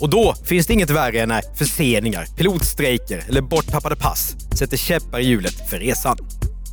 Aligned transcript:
Och 0.00 0.10
då 0.10 0.34
finns 0.44 0.66
det 0.66 0.72
inget 0.72 0.90
värre 0.90 1.20
än 1.20 1.28
när 1.28 1.42
förseningar, 1.56 2.26
pilotstrejker 2.36 3.24
eller 3.28 3.40
borttappade 3.40 3.96
pass 3.96 4.36
sätter 4.58 4.76
käppar 4.76 5.18
i 5.18 5.26
hjulet 5.26 5.70
för 5.70 5.78
resan. 5.78 6.16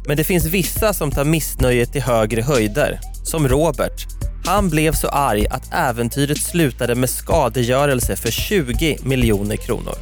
Men 0.08 0.18
det 0.18 0.24
finns 0.24 0.46
vissa 0.46 0.94
som 0.94 1.12
tar 1.12 1.26
missnöjet 1.26 1.92
till 1.92 2.02
högre 2.02 2.42
höjder. 2.42 3.00
Som 3.24 3.48
Robert. 3.48 4.06
Han 4.46 4.70
blev 4.70 4.94
så 4.94 5.08
arg 5.08 5.48
att 5.48 5.74
äventyret 5.74 6.38
slutade 6.38 6.96
med 6.96 7.10
skadegörelse 7.10 8.16
för 8.16 8.32
20 8.32 8.98
miljoner 9.04 9.56
kronor. 9.56 9.96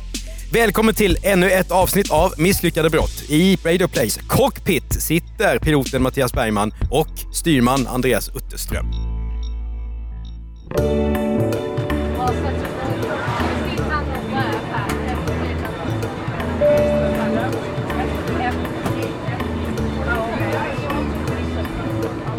Välkommen 0.53 0.95
till 0.95 1.17
ännu 1.23 1.49
ett 1.49 1.71
avsnitt 1.71 2.11
av 2.11 2.33
Misslyckade 2.37 2.89
brott. 2.89 3.23
I 3.29 3.55
Radio 3.55 3.87
Plays 3.87 4.19
cockpit 4.27 5.01
sitter 5.01 5.59
piloten 5.59 6.01
Mattias 6.01 6.33
Bergman 6.33 6.73
och 6.91 7.33
styrman 7.33 7.87
Andreas 7.87 8.29
Utterström. 8.35 8.85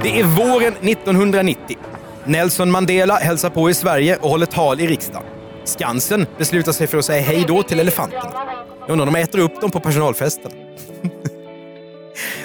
Det 0.05 0.21
är 0.21 0.25
våren 0.25 0.75
1990. 0.83 1.77
Nelson 2.25 2.71
Mandela 2.71 3.15
hälsar 3.15 3.51
på 3.51 3.71
i 3.71 3.75
Sverige 3.75 4.17
och 4.17 4.31
håller 4.31 4.47
tal 4.47 4.81
i 4.81 4.87
riksdagen. 4.87 5.29
Skansen 5.65 6.27
beslutar 6.39 6.73
sig 6.73 6.87
för 6.87 6.99
att 6.99 7.05
säga 7.05 7.23
hej 7.23 7.45
då 7.49 7.63
till 7.63 7.81
elefanterna. 7.81 8.33
Jag 8.81 8.91
undrar 8.91 9.07
om 9.07 9.13
de 9.13 9.21
äter 9.21 9.39
upp 9.39 9.61
dem 9.61 9.71
på 9.71 9.81
personalfesten. 9.81 10.53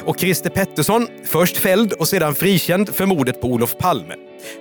och 0.05 0.19
Christer 0.19 0.49
Pettersson, 0.49 1.07
först 1.25 1.57
fälld 1.57 1.93
och 1.93 2.07
sedan 2.07 2.35
frikänd 2.35 2.95
för 2.95 3.05
mordet 3.05 3.41
på 3.41 3.47
Olof 3.47 3.77
Palme, 3.77 4.15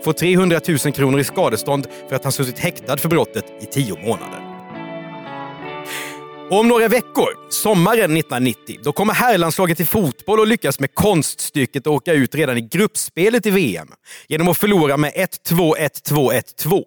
får 0.05 0.13
300 0.13 0.61
000 0.69 0.79
kronor 0.79 1.21
i 1.21 1.25
skadestånd 1.25 1.87
för 2.09 2.17
att 2.17 2.25
han 2.25 2.33
suttit 2.33 2.59
häktad 2.59 2.97
för 2.97 3.09
brottet 3.09 3.45
i 3.61 3.67
tio 3.67 4.07
månader. 4.07 4.48
Och 6.51 6.59
om 6.61 6.69
några 6.69 6.89
veckor, 6.89 7.29
sommaren 7.51 8.17
1990, 8.17 8.79
då 8.83 8.93
kommer 8.93 9.15
herrlandslaget 9.15 9.81
i 9.81 9.87
fotboll 9.87 10.41
att 10.43 10.49
lyckas 10.49 10.81
med 10.81 10.95
konststycket 10.95 11.81
att 11.83 11.87
åka 11.87 12.13
ut 12.13 12.35
redan 12.35 12.57
i 12.59 12.61
gruppspelet 12.61 13.47
i 13.47 13.51
VM 13.51 13.89
genom 14.29 14.49
att 14.49 14.59
förlora 14.59 14.97
med 14.97 15.13
1-2, 15.13 15.75
1-2, 15.77 16.43
1-2. 16.65 16.85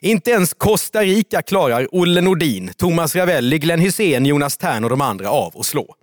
Inte 0.00 0.30
ens 0.30 0.54
Costa 0.54 1.02
Rica 1.02 1.42
klarar 1.42 1.88
Olle 1.92 2.20
Nordin, 2.20 2.70
Thomas 2.76 3.16
Ravelli, 3.16 3.58
Glenn 3.58 3.80
Hussein, 3.80 4.26
Jonas 4.26 4.56
Tern 4.56 4.84
och 4.84 4.90
de 4.90 5.00
andra 5.00 5.30
av 5.30 5.52
att 5.58 5.66
slå. 5.66 5.94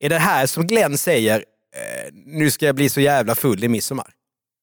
Är 0.00 0.08
det 0.08 0.18
här 0.18 0.46
som 0.46 0.66
Glenn 0.66 0.98
säger, 0.98 1.36
eh, 1.36 2.12
nu 2.26 2.50
ska 2.50 2.66
jag 2.66 2.74
bli 2.74 2.88
så 2.88 3.00
jävla 3.00 3.34
full 3.34 3.64
i 3.64 3.68
midsommar? 3.68 4.06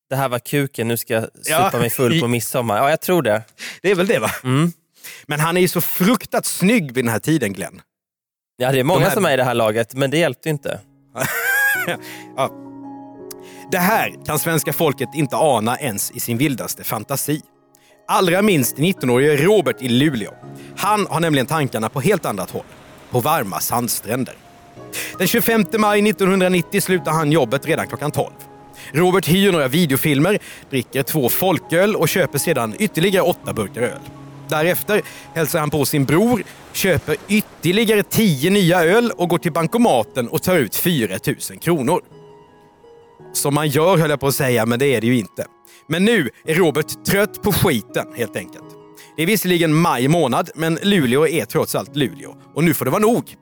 Det 0.10 0.16
här 0.16 0.30
var 0.30 0.40
kuken, 0.40 0.88
nu 0.88 0.98
ska 0.98 1.14
jag 1.14 1.28
Ja. 1.46 1.66
supa 1.66 1.80
mig 1.80 1.90
full 1.90 2.22
på 2.22 2.28
midsommar. 2.38 2.78
Ja, 2.78 2.90
jag 2.90 3.02
tror 3.02 3.22
det. 3.22 3.42
Det 3.82 3.92
är 3.92 3.96
väl 3.96 4.08
det 4.08 4.20
va? 4.20 4.32
Mm. 4.44 4.72
Men 5.26 5.40
han 5.40 5.58
är 5.58 5.62
ju 5.62 5.68
så 5.68 5.82
fruktat 5.82 6.46
snygg 6.46 6.92
vid 6.92 7.06
den 7.06 7.12
här 7.12 7.20
tiden, 7.20 7.54
Glenn. 7.54 7.82
Ja, 8.58 8.72
det 8.72 8.80
är 8.80 8.84
många 8.84 9.00
De 9.00 9.06
här- 9.06 9.14
som 9.14 9.26
är 9.26 9.34
i 9.34 9.38
det 9.38 9.44
här 9.44 9.54
laget, 9.54 9.94
men 9.94 10.12
det 10.12 10.18
hjälpte 10.18 10.50
inte. 10.50 10.80
ja. 12.38 12.52
Det 13.72 13.78
här 13.78 14.26
kan 14.26 14.40
svenska 14.40 14.74
folket 14.74 15.10
inte 15.16 15.36
ana 15.36 15.78
ens 15.80 16.12
i 16.12 16.20
sin 16.20 16.38
vildaste 16.38 16.84
fantasi. 16.84 17.42
Allra 18.08 18.42
minst 18.42 18.78
19-årige 18.78 19.36
Robert 19.36 19.82
i 19.82 19.90
Luleå. 19.90 20.32
Han 20.78 21.08
har 21.08 21.20
nämligen 21.20 21.46
tankarna 21.48 21.90
på 21.90 22.02
helt 22.02 22.26
annat 22.26 22.52
håll. 22.52 22.66
På 23.10 23.20
varma 23.20 23.60
sandstränder. 23.60 24.36
Den 25.18 25.28
25 25.28 25.66
maj 25.78 26.10
1990 26.10 26.82
slutar 26.82 27.12
han 27.12 27.32
jobbet 27.32 27.66
redan 27.66 27.88
klockan 27.88 28.12
12. 28.12 28.32
Robert 28.94 29.28
hyr 29.28 29.52
några 29.52 29.68
videofilmer, 29.68 30.40
dricker 30.70 31.04
två 31.04 31.30
folköl 31.30 31.96
och 31.96 32.10
köper 32.10 32.38
sedan 32.38 32.76
ytterligare 32.80 33.24
åtta 33.24 33.54
burkar 33.54 33.82
öl. 33.82 34.00
Därefter 34.52 35.02
hälsar 35.34 35.60
han 35.60 35.70
på 35.70 35.86
sin 35.86 36.06
bror, 36.06 36.44
köper 36.74 37.16
ytterligare 37.28 38.04
tio 38.04 38.50
nya 38.50 38.84
öl 38.84 39.12
och 39.12 39.30
går 39.30 39.38
till 39.38 39.52
bankomaten 39.52 40.28
och 40.28 40.44
tar 40.44 40.58
ut 40.58 40.76
4 40.76 41.18
000 41.28 41.60
kronor. 41.60 42.02
Som 43.34 43.54
man 43.54 43.70
gör 43.70 43.98
höll 43.98 44.10
jag 44.10 44.20
på 44.20 44.28
att 44.28 44.36
säga, 44.36 44.66
men 44.66 44.80
det 44.80 44.96
är 44.96 45.02
det 45.02 45.08
ju 45.08 45.18
inte. 45.18 45.46
Men 45.88 46.06
nu 46.06 46.30
är 46.46 46.56
Robert 46.56 47.06
trött 47.06 47.42
på 47.42 47.52
skiten 47.52 48.08
helt 48.16 48.36
enkelt. 48.36 48.66
Det 49.18 49.24
är 49.24 49.28
visserligen 49.28 49.74
maj 49.74 50.08
månad, 50.08 50.50
men 50.56 50.80
Luleå 50.82 51.28
är 51.28 51.46
trots 51.46 51.76
allt 51.76 51.96
Luleå. 51.96 52.36
Och 52.56 52.64
nu 52.64 52.74
får 52.74 52.86
det 52.86 52.92
vara 52.92 53.02
nog. 53.02 53.36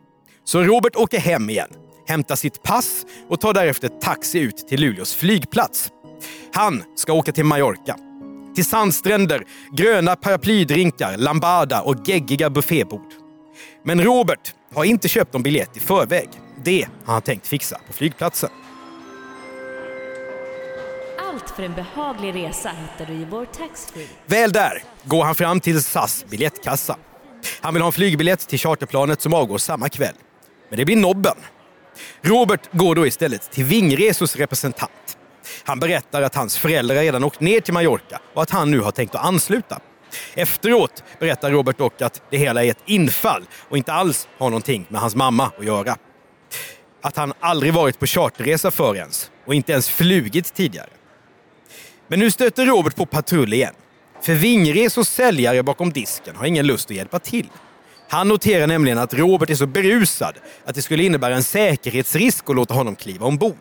Så 0.43 0.63
Robert 0.63 0.95
åker 0.95 1.19
hem 1.19 1.49
igen, 1.49 1.69
hämtar 2.07 2.35
sitt 2.35 2.63
pass 2.63 3.05
och 3.29 3.41
tar 3.41 3.53
därefter 3.53 3.87
taxi 3.87 4.39
ut 4.39 4.57
till 4.57 4.81
Luleås 4.81 5.15
flygplats. 5.15 5.89
Han 6.53 6.83
ska 6.95 7.13
åka 7.13 7.31
till 7.31 7.45
Mallorca. 7.45 8.08
Till 8.55 8.65
sandstränder, 8.65 9.43
gröna 9.71 10.15
paraplydrinkar, 10.15 11.17
lambada 11.17 11.81
och 11.81 11.95
geggiga 12.07 12.49
buffébord. 12.49 13.13
Men 13.83 14.03
Robert 14.03 14.53
har 14.73 14.83
inte 14.83 15.07
köpt 15.07 15.33
någon 15.33 15.43
biljett 15.43 15.77
i 15.77 15.79
förväg. 15.79 16.29
Det 16.63 16.87
har 17.05 17.13
han 17.13 17.21
tänkt 17.21 17.47
fixa 17.47 17.79
på 17.87 17.93
flygplatsen. 17.93 18.49
Allt 21.29 21.49
för 21.49 21.63
en 21.63 21.73
behaglig 21.73 22.35
resa 22.35 22.69
hittar 22.69 23.13
du 23.13 23.19
i 23.19 23.25
vår 23.29 23.45
taxfree. 23.45 24.07
Väl 24.25 24.51
där 24.51 24.83
går 25.03 25.23
han 25.23 25.35
fram 25.35 25.59
till 25.59 25.83
SAS 25.83 26.25
biljettkassa. 26.29 26.97
Han 27.61 27.73
vill 27.73 27.81
ha 27.81 27.87
en 27.87 27.93
flygbiljett 27.93 28.47
till 28.47 28.59
charterplanet 28.59 29.21
som 29.21 29.33
avgår 29.33 29.57
samma 29.57 29.89
kväll. 29.89 30.15
Men 30.69 30.79
det 30.79 30.85
blir 30.85 30.95
nobben. 30.95 31.35
Robert 32.21 32.69
går 32.71 32.95
då 32.95 33.07
istället 33.07 33.51
till 33.51 33.63
Vingresos 33.63 34.35
representant. 34.35 35.08
Han 35.63 35.79
berättar 35.79 36.21
att 36.21 36.35
hans 36.35 36.57
föräldrar 36.57 36.95
redan 36.95 37.23
åkt 37.23 37.39
ner 37.39 37.59
till 37.59 37.73
Mallorca 37.73 38.19
och 38.33 38.41
att 38.41 38.49
han 38.49 38.71
nu 38.71 38.79
har 38.79 38.91
tänkt 38.91 39.15
att 39.15 39.25
ansluta. 39.25 39.79
Efteråt 40.33 41.03
berättar 41.19 41.51
Robert 41.51 41.77
dock 41.77 42.01
att 42.01 42.21
det 42.29 42.37
hela 42.37 42.63
är 42.63 42.71
ett 42.71 42.83
infall 42.85 43.43
och 43.69 43.77
inte 43.77 43.93
alls 43.93 44.27
har 44.37 44.49
någonting 44.49 44.85
med 44.89 45.01
hans 45.01 45.15
mamma 45.15 45.51
att 45.57 45.65
göra. 45.65 45.97
Att 47.01 47.17
han 47.17 47.33
aldrig 47.39 47.73
varit 47.73 47.99
på 47.99 48.05
charterresa 48.05 48.71
förr 48.71 48.95
ens 48.95 49.31
och 49.45 49.53
inte 49.55 49.71
ens 49.71 49.89
flugit 49.89 50.53
tidigare. 50.53 50.89
Men 52.07 52.19
nu 52.19 52.31
stöter 52.31 52.65
Robert 52.65 52.95
på 52.95 53.05
patrull 53.05 53.53
igen. 53.53 53.73
För 54.21 54.33
Vingresos 54.33 55.09
säljare 55.09 55.63
bakom 55.63 55.91
disken 55.91 56.35
har 56.35 56.45
ingen 56.45 56.67
lust 56.67 56.91
att 56.91 56.97
hjälpa 56.97 57.19
till. 57.19 57.49
Han 58.09 58.27
noterar 58.27 58.67
nämligen 58.67 58.97
att 58.97 59.13
Robert 59.13 59.49
är 59.49 59.55
så 59.55 59.65
berusad 59.65 60.35
att 60.65 60.75
det 60.75 60.81
skulle 60.81 61.03
innebära 61.03 61.35
en 61.35 61.43
säkerhetsrisk 61.43 62.49
att 62.49 62.55
låta 62.55 62.73
honom 62.73 62.95
kliva 62.95 63.25
ombord. 63.25 63.55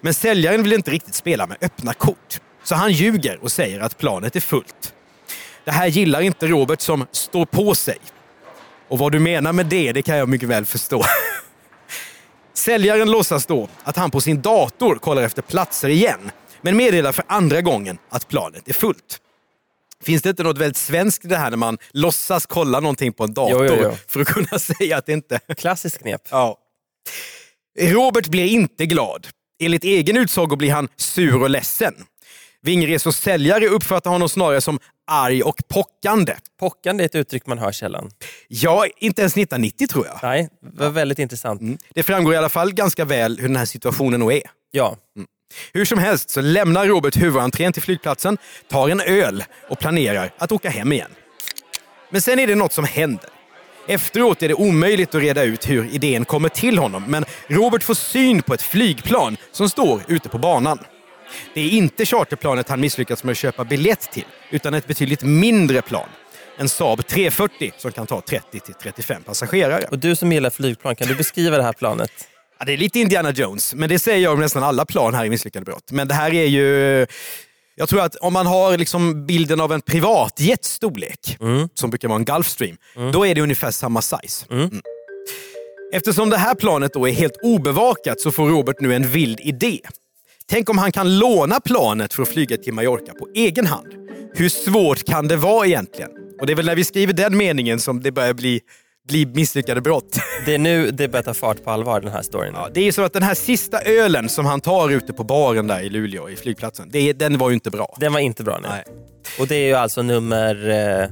Men 0.00 0.14
säljaren 0.14 0.62
vill 0.62 0.72
inte 0.72 0.90
riktigt 0.90 1.14
spela 1.14 1.46
med 1.46 1.56
öppna 1.60 1.94
kort. 1.94 2.40
Så 2.64 2.74
han 2.74 2.92
ljuger 2.92 3.38
och 3.42 3.52
säger 3.52 3.80
att 3.80 3.98
planet 3.98 4.36
är 4.36 4.40
fullt. 4.40 4.94
Det 5.64 5.70
här 5.70 5.86
gillar 5.86 6.20
inte 6.20 6.46
Robert 6.46 6.80
som 6.80 7.06
står 7.12 7.46
på 7.46 7.74
sig. 7.74 7.98
Och 8.88 8.98
vad 8.98 9.12
du 9.12 9.18
menar 9.18 9.52
med 9.52 9.66
det, 9.66 9.92
det 9.92 10.02
kan 10.02 10.16
jag 10.16 10.28
mycket 10.28 10.48
väl 10.48 10.66
förstå. 10.66 11.04
Säljaren 12.54 13.10
låtsas 13.10 13.46
då 13.46 13.68
att 13.82 13.96
han 13.96 14.10
på 14.10 14.20
sin 14.20 14.42
dator 14.42 14.94
kollar 14.94 15.22
efter 15.22 15.42
platser 15.42 15.88
igen, 15.88 16.30
men 16.60 16.76
meddelar 16.76 17.12
för 17.12 17.24
andra 17.28 17.60
gången 17.60 17.98
att 18.08 18.28
planet 18.28 18.68
är 18.68 18.72
fullt. 18.72 19.20
Finns 20.02 20.22
det 20.22 20.30
inte 20.30 20.42
något 20.42 20.58
väldigt 20.58 20.76
svenskt 20.76 21.24
i 21.24 21.28
det 21.28 21.36
här 21.36 21.50
när 21.50 21.56
man 21.56 21.78
låtsas 21.90 22.46
kolla 22.46 22.80
någonting 22.80 23.12
på 23.12 23.24
en 23.24 23.34
dator 23.34 23.66
Jo, 23.66 23.74
jo, 23.76 23.82
jo. 23.82 23.96
för 24.08 24.20
att 24.20 24.26
kunna 24.26 24.58
säga 24.58 24.96
att 24.96 25.06
det 25.06 25.12
inte... 25.12 25.38
Klassiskt 25.56 25.98
knep. 25.98 26.22
Ja. 26.30 26.58
Robert 27.80 28.26
blir 28.26 28.46
inte 28.46 28.86
glad. 28.86 29.26
Enligt 29.58 29.84
egen 29.84 30.16
utsago 30.16 30.56
blir 30.56 30.72
han 30.72 30.88
sur 30.96 31.42
och 31.42 31.50
ledsen. 31.50 31.94
Vingresos 32.62 33.16
säljare 33.16 33.66
uppfattar 33.66 34.10
honom 34.10 34.28
snarare 34.28 34.60
som 34.60 34.78
arg 35.06 35.42
och 35.42 35.62
pockande. 35.68 36.34
Pockande 36.60 37.04
är 37.04 37.06
ett 37.06 37.14
uttryck 37.14 37.46
man 37.46 37.58
hör 37.58 37.72
sällan. 37.72 38.10
Ja, 38.48 38.86
inte 38.98 39.22
ens 39.22 39.32
1990 39.32 39.86
tror 39.86 40.06
jag. 40.06 40.18
Nej, 40.22 40.48
det 40.76 40.84
var 40.84 40.90
väldigt 40.90 41.18
intressant. 41.18 41.82
Det 41.94 42.02
framgår 42.02 42.34
i 42.34 42.36
alla 42.36 42.48
fall 42.48 42.72
ganska 42.72 43.04
väl 43.04 43.38
hur 43.38 43.48
den 43.48 43.56
här 43.56 43.64
situationen 43.64 44.20
nog 44.20 44.32
är. 44.32 44.42
Ja, 44.70 44.96
Hur 45.72 45.84
som 45.84 45.98
helst 45.98 46.30
så 46.30 46.40
lämnar 46.40 46.86
Robert 46.86 47.16
huvudentrén 47.16 47.72
till 47.72 47.82
flygplatsen, 47.82 48.38
tar 48.68 48.88
en 48.88 49.00
öl 49.00 49.44
och 49.68 49.78
planerar 49.78 50.30
att 50.38 50.52
åka 50.52 50.70
hem 50.70 50.92
igen. 50.92 51.10
Men 52.10 52.20
sen 52.20 52.38
är 52.38 52.46
det 52.46 52.54
något 52.54 52.72
som 52.72 52.84
händer. 52.84 53.30
Efteråt 53.88 54.42
är 54.42 54.48
det 54.48 54.54
omöjligt 54.54 55.14
att 55.14 55.22
reda 55.22 55.42
ut 55.42 55.70
hur 55.70 55.94
idén 55.94 56.24
kommer 56.24 56.48
till 56.48 56.78
honom, 56.78 57.04
men 57.08 57.24
Robert 57.46 57.82
får 57.82 57.94
syn 57.94 58.42
på 58.42 58.54
ett 58.54 58.62
flygplan 58.62 59.36
som 59.52 59.68
står 59.68 60.02
ute 60.08 60.28
på 60.28 60.38
banan. 60.38 60.78
Det 61.54 61.60
är 61.60 61.70
inte 61.70 62.06
charterplanet 62.06 62.68
han 62.68 62.80
misslyckats 62.80 63.24
med 63.24 63.32
att 63.32 63.38
köpa 63.38 63.64
biljett 63.64 64.12
till, 64.12 64.24
utan 64.50 64.74
ett 64.74 64.86
betydligt 64.86 65.22
mindre 65.22 65.82
plan. 65.82 66.08
en 66.58 66.68
Saab 66.68 67.06
340 67.06 67.72
som 67.76 67.92
kan 67.92 68.06
ta 68.06 68.20
30 68.20 68.60
till 68.60 68.74
35 68.74 69.22
passagerare. 69.22 69.84
Och 69.90 69.98
du 69.98 70.16
som 70.16 70.32
gillar 70.32 70.50
flygplan, 70.50 70.96
kan 70.96 71.08
du 71.08 71.14
beskriva 71.14 71.56
det 71.56 71.62
här 71.62 71.72
planet? 71.72 72.10
Ja, 72.58 72.64
det 72.64 72.72
är 72.72 72.76
lite 72.76 73.00
Indiana 73.00 73.30
Jones, 73.30 73.74
men 73.74 73.88
det 73.88 73.98
säger 73.98 74.22
jag 74.22 74.32
om 74.32 74.40
nästan 74.40 74.62
alla 74.62 74.84
plan 74.84 75.14
här 75.14 75.24
i 75.24 75.30
Misslyckade 75.30 75.64
brott. 75.64 75.92
Men 75.92 76.08
det 76.08 76.14
här 76.14 76.34
är 76.34 76.46
ju... 76.46 77.06
Jag 77.78 77.88
tror 77.88 78.00
att 78.00 78.16
om 78.16 78.32
man 78.32 78.46
har 78.46 78.78
liksom 78.78 79.26
bilden 79.26 79.60
av 79.60 79.72
en 79.72 79.80
privatjets 79.80 80.72
storlek, 80.72 81.38
som 81.74 81.90
brukar 81.90 82.08
vara 82.08 82.18
en 82.18 82.24
Gulfstream, 82.24 82.76
då 83.12 83.26
är 83.26 83.34
det 83.34 83.40
ungefär 83.40 83.70
samma 83.70 84.02
size. 84.02 84.46
Mm. 84.50 84.80
Eftersom 85.92 86.30
det 86.30 86.36
här 86.36 86.54
planet 86.54 86.92
då 86.92 87.08
är 87.08 87.12
helt 87.12 87.36
obevakat 87.42 88.20
så 88.20 88.32
får 88.32 88.48
Robert 88.48 88.76
nu 88.80 88.94
en 88.94 89.08
vild 89.08 89.40
idé. 89.40 89.80
Tänk 90.48 90.70
om 90.70 90.78
han 90.78 90.92
kan 90.92 91.18
låna 91.18 91.60
planet 91.60 92.14
för 92.14 92.22
att 92.22 92.28
flyga 92.28 92.56
till 92.56 92.72
Mallorca 92.72 93.12
på 93.12 93.28
egen 93.34 93.66
hand. 93.66 93.86
Hur 94.34 94.48
svårt 94.48 95.04
kan 95.04 95.28
det 95.28 95.36
vara 95.36 95.66
egentligen? 95.66 96.10
Och 96.40 96.46
det 96.46 96.52
är 96.52 96.56
väl 96.56 96.66
när 96.66 96.76
vi 96.76 96.84
skriver 96.84 97.12
den 97.12 97.36
meningen 97.36 97.80
som 97.80 98.02
det 98.02 98.12
börjar 98.12 98.34
bli, 98.34 98.60
bli 99.08 99.26
misslyckade 99.26 99.80
brott. 99.80 100.18
Det 100.46 100.54
är 100.54 100.58
nu 100.58 100.90
det 100.90 101.08
börjar 101.08 101.22
ta 101.22 101.34
fart 101.34 101.64
på 101.64 101.70
allvar, 101.70 102.00
den 102.00 102.12
här 102.12 102.22
storyn. 102.22 102.52
Ja, 102.54 102.68
det 102.74 102.80
är 102.88 102.92
så 102.92 103.02
att 103.02 103.12
den 103.12 103.22
här 103.22 103.34
sista 103.34 103.80
ölen 103.82 104.28
som 104.28 104.46
han 104.46 104.60
tar 104.60 104.90
ute 104.90 105.12
på 105.12 105.24
baren 105.24 105.66
där 105.66 105.80
i 105.80 105.88
Luleå, 105.88 106.30
i 106.30 106.36
flygplatsen, 106.36 106.88
det, 106.92 107.12
den 107.12 107.38
var 107.38 107.48
ju 107.50 107.54
inte 107.54 107.70
bra. 107.70 107.96
Den 108.00 108.12
var 108.12 108.20
inte 108.20 108.42
bra 108.42 108.58
nu. 108.62 108.68
Nej. 108.68 108.84
Och 109.40 109.46
det 109.46 109.54
är 109.56 109.66
ju 109.66 109.74
alltså 109.74 110.02
nummer... 110.02 110.68
Eh, 111.02 111.08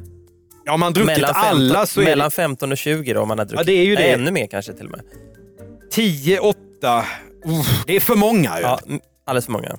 Ja, 0.66 0.74
om 0.74 0.80
man 0.80 0.92
druckit 0.92 1.06
mellan, 1.06 1.34
15, 1.34 1.48
alla 1.50 1.86
så 1.86 2.00
är 2.00 2.04
mellan 2.04 2.28
det 2.28 2.34
15 2.34 2.72
och 2.72 2.78
20 2.78 3.12
då, 3.12 3.20
om 3.20 3.28
man 3.28 3.38
har 3.38 3.44
druckit. 3.44 3.66
det 3.66 3.72
är 3.72 3.84
ju 3.84 3.94
Nej, 3.94 4.04
det. 4.04 4.12
ännu 4.12 4.30
mer 4.30 4.46
kanske 4.46 4.72
till 4.72 4.84
och 4.86 4.90
med. 4.90 5.00
10, 5.90 6.38
8... 6.38 7.04
Det 7.86 7.96
är 7.96 8.00
för 8.00 8.14
många 8.14 8.56
öl. 8.56 8.62
Ja, 8.62 8.80
alldeles 9.26 9.44
för 9.44 9.52
många. 9.52 9.78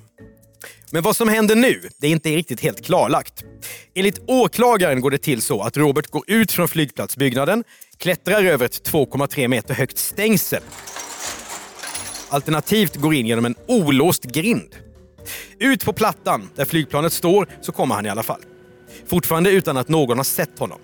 Men 0.90 1.02
vad 1.02 1.16
som 1.16 1.28
händer 1.28 1.56
nu, 1.56 1.80
det 2.00 2.06
är 2.06 2.10
inte 2.10 2.28
riktigt 2.28 2.60
helt 2.60 2.84
klarlagt. 2.84 3.44
Enligt 3.94 4.20
åklagaren 4.26 5.00
går 5.00 5.10
det 5.10 5.18
till 5.18 5.42
så 5.42 5.62
att 5.62 5.76
Robert 5.76 6.06
går 6.06 6.22
ut 6.26 6.52
från 6.52 6.68
flygplatsbyggnaden, 6.68 7.64
klättrar 7.98 8.42
över 8.42 8.66
ett 8.66 8.90
2,3 8.90 9.48
meter 9.48 9.74
högt 9.74 9.98
stängsel. 9.98 10.62
Alternativt 12.28 12.96
går 12.96 13.14
in 13.14 13.26
genom 13.26 13.44
en 13.44 13.54
olåst 13.66 14.24
grind. 14.24 14.76
Ut 15.58 15.84
på 15.84 15.92
plattan 15.92 16.50
där 16.54 16.64
flygplanet 16.64 17.12
står 17.12 17.48
så 17.60 17.72
kommer 17.72 17.94
han 17.94 18.06
i 18.06 18.08
alla 18.08 18.22
fall. 18.22 18.40
Fortfarande 19.06 19.50
utan 19.50 19.76
att 19.76 19.88
någon 19.88 20.16
har 20.16 20.24
sett 20.24 20.58
honom. 20.58 20.78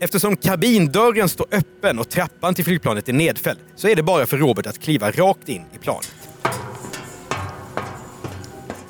Eftersom 0.00 0.36
kabindörren 0.36 1.28
står 1.28 1.46
öppen 1.50 1.98
och 1.98 2.08
trappan 2.08 2.54
till 2.54 2.64
flygplanet 2.64 3.08
är 3.08 3.12
nedfälld 3.12 3.58
så 3.76 3.88
är 3.88 3.96
det 3.96 4.02
bara 4.02 4.26
för 4.26 4.36
Robert 4.36 4.66
att 4.66 4.78
kliva 4.78 5.10
rakt 5.10 5.48
in 5.48 5.62
i 5.74 5.78
planet. 5.78 6.14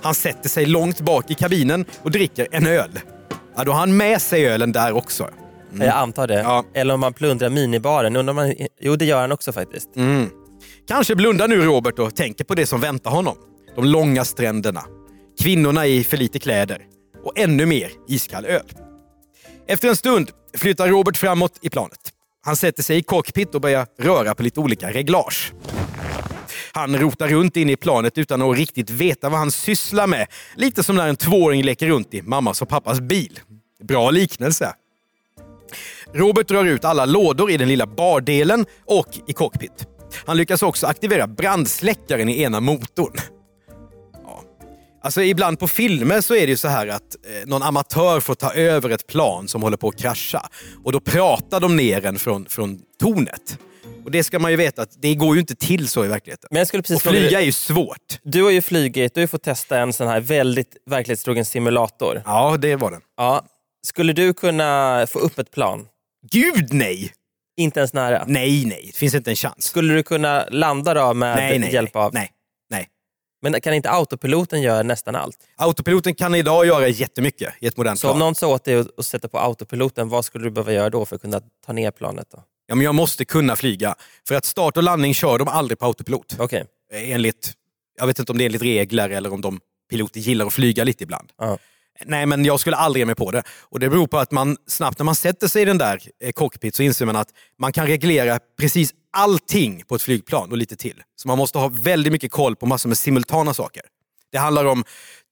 Han 0.03 0.15
sätter 0.15 0.49
sig 0.49 0.67
långt 0.67 1.01
bak 1.01 1.31
i 1.31 1.35
kabinen 1.35 1.85
och 2.03 2.11
dricker 2.11 2.49
en 2.51 2.67
öl. 2.67 3.01
Ja, 3.57 3.65
då 3.65 3.73
har 3.73 3.79
han 3.79 3.97
med 3.97 4.23
sig 4.23 4.47
ölen 4.47 4.73
där 4.73 4.93
också. 4.93 5.31
Jag 5.87 5.97
antar 5.97 6.27
det. 6.27 6.41
Ja. 6.41 6.65
Eller 6.75 6.95
om 6.95 7.01
man 7.01 7.13
plundrar 7.13 7.51
minibaren. 7.51 8.17
Undrar 8.17 8.35
man, 8.35 8.55
jo, 8.81 8.97
det 8.97 9.05
gör 9.05 9.21
han 9.21 9.33
också 9.33 9.53
faktiskt. 9.53 9.97
Mm. 9.97 10.31
Kanske 10.89 11.15
blundar 11.15 11.49
nu 11.49 11.63
Robert 11.63 11.99
och 11.99 12.17
tänker 12.17 12.45
på 12.45 12.55
det 12.55 12.67
som 12.67 12.81
väntar 12.81 13.11
honom. 13.11 13.37
De 13.77 13.85
långa 13.85 14.25
stränderna, 14.25 14.85
kvinnorna 15.43 15.87
i 15.87 16.05
för 16.05 16.17
lite 16.17 16.39
kläder 16.39 16.83
och 17.25 17.39
ännu 17.39 17.67
mer 17.67 17.91
iskall 18.09 18.45
öl. 18.45 18.67
Efter 19.67 19.89
en 19.89 19.97
stund 19.97 20.31
flyttar 20.57 20.89
Robert 20.89 21.17
framåt 21.17 21.59
i 21.63 21.71
planet. 21.71 21.99
Han 22.45 22.57
sätter 22.57 22.83
sig 22.83 22.99
i 22.99 23.03
cockpit 23.03 23.55
och 23.55 23.61
börjar 23.61 23.87
röra 23.99 24.35
på 24.35 24.43
lite 24.43 24.61
olika 24.61 24.91
reglage. 24.91 25.53
Han 26.73 26.97
rotar 26.97 27.29
runt 27.29 27.57
inne 27.57 27.73
i 27.73 27.77
planet 27.77 28.19
utan 28.19 28.43
att 28.43 28.57
riktigt 28.57 28.91
veta 28.91 29.29
vad 29.29 29.39
han 29.39 29.51
sysslar 29.51 30.07
med. 30.07 30.27
Lite 30.55 30.83
som 30.83 30.97
när 30.97 31.09
en 31.09 31.17
tvååring 31.17 31.63
leker 31.63 31.87
runt 31.87 32.15
i 32.15 32.23
mammas 32.23 32.63
och 32.63 32.69
pappas 32.69 33.01
bil. 33.01 33.41
Bra 33.83 34.11
liknelse. 34.11 34.73
Robert 36.15 36.49
drar 36.49 36.65
ut 36.65 36.85
alla 36.85 37.05
lådor 37.05 37.51
i 37.51 37.57
den 37.57 37.69
lilla 37.69 37.87
bardelen 37.87 38.67
och 38.87 39.09
i 39.27 39.33
cockpit. 39.33 39.87
Han 40.27 40.37
lyckas 40.37 40.63
också 40.63 40.87
aktivera 40.87 41.27
brandsläckaren 41.27 42.29
i 42.29 42.43
ena 42.43 42.61
motorn. 42.61 43.13
Ja. 44.13 44.43
Alltså 45.03 45.23
ibland 45.23 45.59
på 45.59 45.69
filmer 45.69 46.21
så 46.21 46.35
är 46.35 46.41
det 46.41 46.51
ju 46.51 46.57
så 46.57 46.69
här 46.69 46.87
att 46.87 47.17
eh, 47.27 47.49
någon 47.49 47.63
amatör 47.63 48.21
får 48.21 48.35
ta 48.35 48.53
över 48.53 48.91
ett 48.91 49.07
plan 49.07 49.49
som 49.49 49.63
håller 49.63 49.77
på 49.77 49.89
att 49.89 49.99
krascha 49.99 50.49
och 50.85 50.93
då 50.93 51.01
pratar 51.01 51.61
de 51.61 51.77
ner 51.77 52.07
en 52.07 52.19
från, 52.19 52.47
från 52.47 52.81
tornet. 53.01 53.59
Och 54.05 54.11
det 54.11 54.25
ska 54.25 54.39
man 54.39 54.51
ju 54.51 54.57
veta 54.57 54.83
att 54.83 55.03
det 55.03 55.15
går 55.15 55.35
ju 55.35 55.41
inte 55.41 55.55
till 55.55 55.89
så 55.89 56.05
i 56.05 56.09
verkligheten. 56.09 56.49
Men 56.51 56.59
jag 56.59 56.69
skulle 56.69 56.83
precis 56.83 57.07
Och 57.07 57.13
flyga 57.13 57.41
är 57.41 57.45
ju 57.45 57.53
svårt. 57.53 58.19
Du 58.23 58.43
har 58.43 58.51
ju 58.51 58.63
flugit, 58.63 59.15
du 59.15 59.21
har 59.21 59.27
fått 59.27 59.43
testa 59.43 59.79
en 59.79 59.93
sån 59.93 60.09
här 60.09 60.21
väldigt 60.21 60.77
verklighetstrogen 60.87 61.45
simulator. 61.45 62.23
Ja, 62.25 62.57
det 62.57 62.77
var 62.77 62.91
den. 62.91 63.01
Ja. 63.17 63.45
Skulle 63.89 64.13
du 64.13 64.35
kunna 64.35 65.07
få 65.11 65.19
upp 65.19 65.39
ett 65.39 65.51
plan? 65.51 65.89
Gud 66.31 66.73
nej! 66.73 67.13
Inte 67.57 67.81
ens 67.81 67.93
nära? 67.93 68.25
Nej, 68.27 68.65
nej. 68.65 68.83
Det 68.93 68.99
finns 68.99 69.15
inte 69.15 69.31
en 69.31 69.37
chans. 69.37 69.65
Skulle 69.65 69.95
du 69.95 70.03
kunna 70.03 70.45
landa 70.51 70.95
då 70.95 71.15
med 71.15 71.37
Nej, 71.37 71.59
nej, 71.59 71.73
hjälp 71.73 71.97
av... 71.97 72.15
nej. 72.15 72.33
nej. 72.71 72.89
Men 73.43 73.61
kan 73.61 73.75
inte 73.75 73.91
autopiloten 73.91 74.63
göra 74.63 74.83
nästan 74.83 75.17
allt? 75.17 75.37
Autopiloten 75.57 76.15
kan 76.15 76.35
idag 76.35 76.67
göra 76.67 76.89
jättemycket 76.89 77.55
i 77.61 77.67
ett 77.67 77.77
modernt 77.77 78.01
Så 78.01 78.09
om 78.09 78.13
plan. 78.13 78.19
någon 78.19 78.35
sa 78.35 78.47
åt 78.47 78.65
dig 78.65 78.85
att 78.97 79.05
sätta 79.07 79.29
på 79.29 79.39
autopiloten, 79.39 80.09
vad 80.09 80.25
skulle 80.25 80.45
du 80.45 80.51
behöva 80.51 80.73
göra 80.73 80.91
då 80.91 81.07
för 81.07 81.17
att 81.17 81.23
kunna 81.23 81.41
ta 81.67 81.73
ner 81.73 81.91
planet? 81.91 82.27
då? 82.31 82.43
Ja, 82.67 82.75
men 82.75 82.85
jag 82.85 82.95
måste 82.95 83.25
kunna 83.25 83.57
flyga. 83.57 83.95
För 84.29 84.35
att 84.35 84.45
start 84.45 84.77
och 84.77 84.83
landning 84.83 85.15
kör 85.15 85.39
de 85.39 85.49
aldrig 85.49 85.79
på 85.79 85.87
autopilot. 85.87 86.37
Okej. 86.39 86.65
Enligt, 86.93 87.53
jag 87.99 88.07
vet 88.07 88.19
inte 88.19 88.33
om 88.33 88.39
det 88.39 88.45
är 88.45 88.47
enligt 88.47 88.63
regler 88.63 89.11
eller 89.11 89.33
om 89.33 89.41
de 89.41 89.61
piloter 89.91 90.21
gillar 90.21 90.47
att 90.47 90.53
flyga 90.53 90.85
lite 90.85 91.05
ibland. 91.05 91.33
Ja. 91.39 91.59
Nej, 92.05 92.27
men 92.27 92.45
jag 92.45 92.61
skulle 92.61 92.77
aldrig 92.77 93.01
ge 93.01 93.07
mig 93.07 93.15
på 93.15 93.31
det. 93.31 93.43
Och 93.61 93.81
Det 93.81 93.89
beror 93.89 94.07
på 94.07 94.19
att 94.19 94.31
man 94.31 94.57
snabbt 94.67 94.99
när 94.99 95.05
man 95.05 95.15
sätter 95.15 95.49
sig 95.49 95.63
i 95.63 95.65
den 95.65 95.79
där 95.79 96.03
eh, 96.21 96.33
cockpit 96.33 96.75
så 96.75 96.83
inser 96.83 97.07
man 97.07 97.17
att 97.17 97.29
man 97.59 97.73
kan 97.73 97.87
reglera 97.87 98.39
precis 98.61 98.95
allting 99.13 99.83
på 99.89 99.95
ett 99.95 100.03
flygplan 100.03 100.51
och 100.51 100.57
lite 100.57 100.77
till. 100.77 101.03
Så 101.17 101.29
man 101.29 101.39
måste 101.39 101.59
ha 101.59 101.69
väldigt 101.69 102.13
mycket 102.13 102.31
koll 102.31 102.57
på 102.57 102.67
massor 102.67 102.89
med 102.89 102.99
simultana 102.99 103.55
saker. 103.55 103.83
Det 104.33 104.39
handlar 104.39 104.65
om 104.65 104.85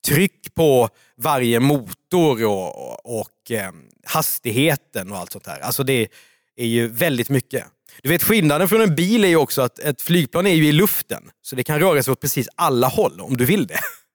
tryck 0.07 0.55
på 0.55 0.89
varje 1.17 1.61
motor 1.61 2.45
och, 2.45 3.21
och 3.21 3.51
eh, 3.51 3.71
hastigheten 4.05 5.13
och 5.13 5.19
allt 5.19 5.33
sånt 5.33 5.45
där. 5.45 5.61
Alltså 5.61 5.83
det 5.83 6.09
är 6.57 6.67
ju 6.67 6.89
väldigt 6.89 7.29
mycket. 7.29 7.65
Du 8.03 8.09
vet 8.09 8.23
skillnaden 8.23 8.69
från 8.69 8.81
en 8.81 8.95
bil 8.95 9.25
är 9.25 9.29
ju 9.29 9.37
också 9.37 9.63
att 9.63 9.79
ett 9.79 10.03
flygplan 10.03 10.47
är 10.47 10.55
ju 10.55 10.69
i 10.69 10.73
luften. 10.73 11.31
Så 11.43 11.57
det 11.57 11.63
kan 11.63 11.81
röra 11.81 12.03
sig 12.03 12.13
åt 12.13 12.21
precis 12.21 12.49
alla 12.55 12.89
håll 12.89 13.21
om 13.21 13.37
du 13.37 13.45
vill 13.45 13.67
det. 13.67 13.79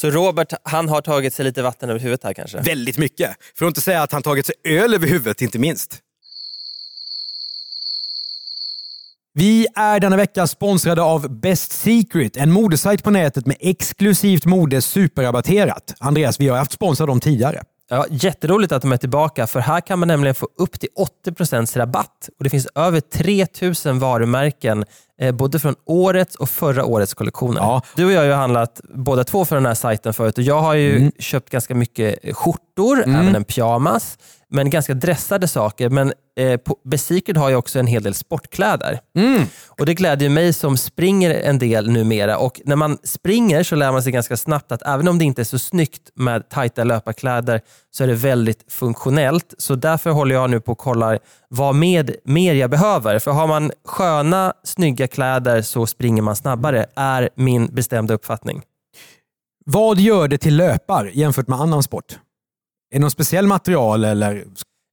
Så 0.00 0.10
Robert, 0.10 0.52
han 0.62 0.88
har 0.88 1.00
tagit 1.00 1.34
sig 1.34 1.44
lite 1.44 1.62
vatten 1.62 1.90
över 1.90 2.00
huvudet 2.00 2.24
här 2.24 2.32
kanske? 2.32 2.60
Väldigt 2.60 2.98
mycket. 2.98 3.30
För 3.54 3.66
att 3.66 3.70
inte 3.70 3.80
säga 3.80 4.02
att 4.02 4.12
han 4.12 4.22
tagit 4.22 4.46
sig 4.46 4.54
öl 4.64 4.94
över 4.94 5.06
huvudet, 5.06 5.42
inte 5.42 5.58
minst. 5.58 6.00
Vi 9.34 9.66
är 9.74 10.00
denna 10.00 10.16
vecka 10.16 10.46
sponsrade 10.46 11.02
av 11.02 11.40
Best 11.40 11.72
Secret, 11.72 12.36
en 12.36 12.52
modesajt 12.52 13.04
på 13.04 13.10
nätet 13.10 13.46
med 13.46 13.56
exklusivt 13.60 14.44
mode 14.44 14.82
superrabatterat. 14.82 15.94
Andreas, 15.98 16.40
vi 16.40 16.48
har 16.48 16.58
haft 16.58 16.72
sponsor 16.72 17.04
av 17.04 17.08
dem 17.08 17.20
tidigare. 17.20 17.62
Ja, 17.88 18.06
jätteroligt 18.10 18.72
att 18.72 18.82
de 18.82 18.92
är 18.92 18.96
tillbaka 18.96 19.46
för 19.46 19.60
här 19.60 19.80
kan 19.80 19.98
man 19.98 20.08
nämligen 20.08 20.34
få 20.34 20.48
upp 20.58 20.80
till 20.80 20.88
80% 21.26 21.78
rabatt. 21.78 22.28
Och 22.38 22.44
Det 22.44 22.50
finns 22.50 22.68
över 22.74 23.00
3000 23.00 23.98
varumärken 23.98 24.84
eh, 25.20 25.32
både 25.34 25.58
från 25.58 25.74
årets 25.84 26.36
och 26.36 26.48
förra 26.50 26.84
årets 26.84 27.14
kollektioner. 27.14 27.60
Ja. 27.60 27.82
Du 27.96 28.04
och 28.04 28.12
jag 28.12 28.18
har 28.20 28.24
ju 28.26 28.32
handlat 28.32 28.80
båda 28.94 29.24
två 29.24 29.44
för 29.44 29.56
den 29.56 29.66
här 29.66 29.74
sajten 29.74 30.12
förut 30.14 30.38
och 30.38 30.44
jag 30.44 30.60
har 30.60 30.74
ju 30.74 30.96
Mm. 30.96 31.12
köpt 31.18 31.50
ganska 31.50 31.74
mycket 31.74 32.36
skjortor, 32.36 33.02
även 33.02 33.34
en 33.36 33.44
pyjamas, 33.44 34.18
men 34.50 34.70
ganska 34.70 34.94
dressade 34.94 35.48
saker. 35.48 35.90
Men 35.90 36.12
eh, 36.38 36.56
på 36.56 36.76
Besecret 36.84 37.36
har 37.36 37.48
ju 37.48 37.56
också 37.56 37.78
en 37.78 37.86
hel 37.86 38.02
del 38.02 38.14
sportkläder. 38.14 39.00
Och 39.68 39.86
Det 39.86 39.94
glädjer 39.94 40.30
mig 40.30 40.52
som 40.52 40.76
springer 40.76 41.30
en 41.30 41.58
del 41.58 41.90
numera. 41.90 42.38
Och 42.38 42.60
när 42.64 42.76
man 42.76 42.98
springer 43.04 43.62
så 43.62 43.76
lär 43.76 43.92
man 43.92 44.02
sig 44.02 44.12
ganska 44.12 44.36
snabbt 44.36 44.72
att 44.72 44.82
även 44.82 45.08
om 45.08 45.18
det 45.18 45.24
inte 45.24 45.42
är 45.42 45.44
så 45.44 45.58
snyggt 45.58 46.10
med 46.14 46.48
tajta 46.48 46.84
löparkläder 46.84 47.60
så 47.90 48.04
är 48.04 48.08
det 48.08 48.14
väldigt 48.14 48.72
funktionellt. 48.72 49.54
Så 49.58 49.74
därför 49.74 50.10
håller 50.10 50.34
jag 50.34 50.50
nu 50.50 50.60
på 50.60 50.72
och 50.72 50.78
kollar 50.78 51.18
vad 51.48 51.74
med, 51.74 52.16
mer 52.24 52.54
jag 52.54 52.70
behöver. 52.70 53.18
För 53.18 53.30
har 53.30 53.46
man 53.46 53.70
sköna, 53.84 54.52
snygga 54.64 55.08
kläder 55.08 55.62
så 55.62 55.86
springer 55.86 56.22
man 56.22 56.36
snabbare, 56.36 56.86
är 56.96 57.30
min 57.34 57.66
bestämda 57.74 58.14
uppfattning. 58.14 58.62
Vad 59.64 59.98
gör 60.00 60.28
det 60.28 60.38
till 60.38 60.56
löpar 60.56 61.10
jämfört 61.14 61.48
med 61.48 61.60
annan 61.60 61.82
sport? 61.82 62.18
Är 62.90 62.96
det 62.96 63.00
någon 63.00 63.10
speciell 63.10 63.46
material 63.46 64.04
eller? 64.04 64.44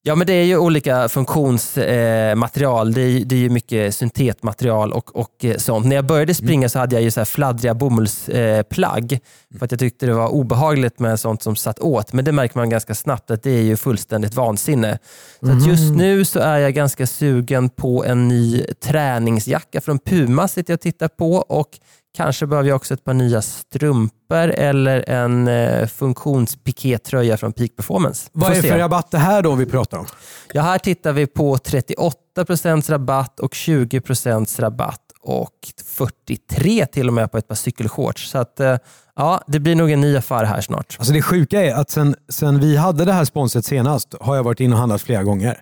Ja, 0.06 0.16
men 0.16 0.28
det 0.28 0.34
är 0.34 0.44
ju 0.44 0.58
olika 0.58 1.10
funktionsmaterial. 1.10 2.94
det, 2.94 3.02
är, 3.02 3.26
det 3.26 3.36
är 3.36 3.40
ju 3.40 3.50
mycket 3.50 3.96
syntetmaterial 3.96 4.94
och, 4.94 5.16
och 5.16 5.46
eh, 5.46 5.58
sånt. 5.58 5.86
När 5.86 5.96
jag 5.96 6.06
började 6.06 6.34
springa 6.34 6.70
så 6.70 6.80
hade 6.80 6.96
jag 6.96 7.04
ju 7.04 7.12
så 7.12 7.20
här 7.20 7.26
fladdriga 7.26 7.74
bomullsplagg. 7.74 9.20
för 9.58 9.66
att 9.66 9.72
jag 9.72 9.80
tyckte 9.80 10.06
det 10.06 10.14
var 10.14 10.28
obehagligt 10.28 11.00
med 11.00 11.20
sånt 11.20 11.44
som 11.44 11.56
satt 11.56 11.80
åt. 11.80 12.14
Men 12.14 12.26
det 12.26 12.32
märker 12.32 12.58
man 12.58 12.70
ganska 12.70 12.96
snabbt 12.96 13.32
att 13.32 13.44
det 13.44 13.52
är 13.52 13.62
ju 13.62 13.78
fullständigt 13.78 14.36
vansinne. 14.36 15.00
Så 15.40 15.52
att 15.52 15.68
just 15.68 15.94
nu 15.94 16.26
så 16.26 16.40
är 16.40 16.58
jag 16.58 16.74
ganska 16.74 17.08
sugen 17.08 17.70
på 17.70 18.06
en 18.06 18.28
ny 18.28 18.64
träningsjacka 18.64 19.82
från 19.82 20.00
Puma 20.00 20.48
sitter 20.48 20.74
jag 20.74 20.78
och 20.78 20.82
tittar 20.82 21.08
på 21.08 21.34
och 21.36 21.70
Kanske 22.18 22.48
behöver 22.48 22.70
jag 22.70 22.76
också 22.76 22.94
ett 22.94 23.04
par 23.04 23.14
nya 23.14 23.42
strumpor 23.42 24.50
eller 24.50 25.10
en 25.10 25.48
eh, 25.48 25.88
funktionspikétröja 25.88 27.38
från 27.38 27.54
Peak 27.54 27.76
Performance. 27.76 28.30
Vad 28.32 28.52
är 28.52 28.62
se. 28.62 28.70
för 28.72 28.78
rabatt 28.78 29.12
det 29.12 29.18
här 29.18 29.42
då 29.42 29.56
vi 29.56 29.66
pratar 29.66 29.98
om? 29.98 30.06
Ja, 30.54 30.62
här 30.62 30.78
tittar 30.78 31.14
vi 31.14 31.28
på 31.28 31.58
38% 31.58 32.92
rabatt 32.92 33.40
och 33.40 33.54
20% 33.54 34.62
rabatt 34.62 35.00
och 35.22 35.52
43 35.86 36.86
till 36.86 37.08
och 37.08 37.14
med 37.14 37.32
på 37.32 37.38
ett 37.38 37.48
par 37.48 37.56
cykelshorts. 37.56 38.30
Så 38.30 38.38
att, 38.38 38.60
eh, 38.60 38.78
ja, 39.16 39.42
det 39.48 39.60
blir 39.60 39.76
nog 39.76 39.92
en 39.92 40.02
ny 40.02 40.18
affär 40.18 40.44
här 40.44 40.62
snart. 40.62 40.96
Alltså 41.00 41.14
det 41.14 41.22
sjuka 41.22 41.62
är 41.62 41.74
att 41.74 41.90
sen, 41.90 42.16
sen 42.30 42.60
vi 42.60 42.78
hade 42.78 43.06
det 43.06 43.14
här 43.14 43.26
sponset 43.26 43.66
senast 43.66 44.16
har 44.22 44.36
jag 44.36 44.44
varit 44.44 44.60
inne 44.60 44.74
och 44.74 44.80
handlat 44.80 45.02
flera 45.02 45.24
gånger. 45.24 45.62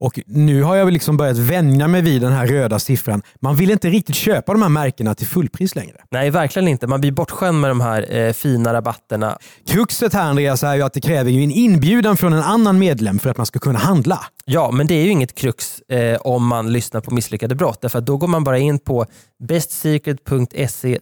Och 0.00 0.20
Nu 0.26 0.62
har 0.62 0.76
jag 0.76 0.92
liksom 0.92 1.16
börjat 1.16 1.38
vänja 1.38 1.88
mig 1.88 2.02
vid 2.02 2.22
den 2.22 2.32
här 2.32 2.46
röda 2.46 2.78
siffran. 2.78 3.22
Man 3.40 3.56
vill 3.56 3.70
inte 3.70 3.88
riktigt 3.88 4.16
köpa 4.16 4.52
de 4.52 4.62
här 4.62 4.68
märkena 4.68 5.14
till 5.14 5.26
fullpris 5.26 5.74
längre. 5.74 5.96
Nej, 6.10 6.30
verkligen 6.30 6.68
inte. 6.68 6.86
Man 6.86 7.00
blir 7.00 7.12
bortskämd 7.12 7.60
med 7.60 7.70
de 7.70 7.80
här 7.80 8.16
eh, 8.16 8.32
fina 8.32 8.74
rabatterna. 8.74 9.38
Kruxet 9.66 10.14
här 10.14 10.24
Andreas 10.24 10.62
är 10.62 10.74
ju 10.74 10.82
att 10.82 10.92
det 10.92 11.00
kräver 11.00 11.30
ju 11.30 11.44
en 11.44 11.50
inbjudan 11.50 12.16
från 12.16 12.32
en 12.32 12.42
annan 12.42 12.78
medlem 12.78 13.18
för 13.18 13.30
att 13.30 13.36
man 13.36 13.46
ska 13.46 13.58
kunna 13.58 13.78
handla. 13.78 14.20
Ja, 14.44 14.70
men 14.70 14.86
det 14.86 14.94
är 14.94 15.04
ju 15.04 15.10
inget 15.10 15.34
krux 15.34 15.80
eh, 15.80 16.20
om 16.20 16.46
man 16.46 16.72
lyssnar 16.72 17.00
på 17.00 17.14
misslyckade 17.14 17.54
brott. 17.54 17.80
Därför 17.80 17.98
att 17.98 18.06
då 18.06 18.16
går 18.16 18.28
man 18.28 18.44
bara 18.44 18.58
in 18.58 18.78
på 18.78 19.06
bestsecret.se 19.48 20.98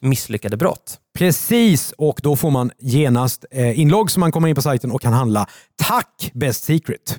misslyckade 0.00 0.56
brott. 0.56 0.98
Precis, 1.18 1.92
och 1.98 2.20
då 2.22 2.36
får 2.36 2.50
man 2.50 2.70
genast 2.78 3.44
eh, 3.50 3.80
inlogg 3.80 4.10
så 4.10 4.20
man 4.20 4.32
kommer 4.32 4.48
in 4.48 4.54
på 4.54 4.62
sajten 4.62 4.90
och 4.90 5.02
kan 5.02 5.12
handla. 5.12 5.46
Tack 5.82 6.30
Best 6.34 6.64
Secret! 6.64 7.18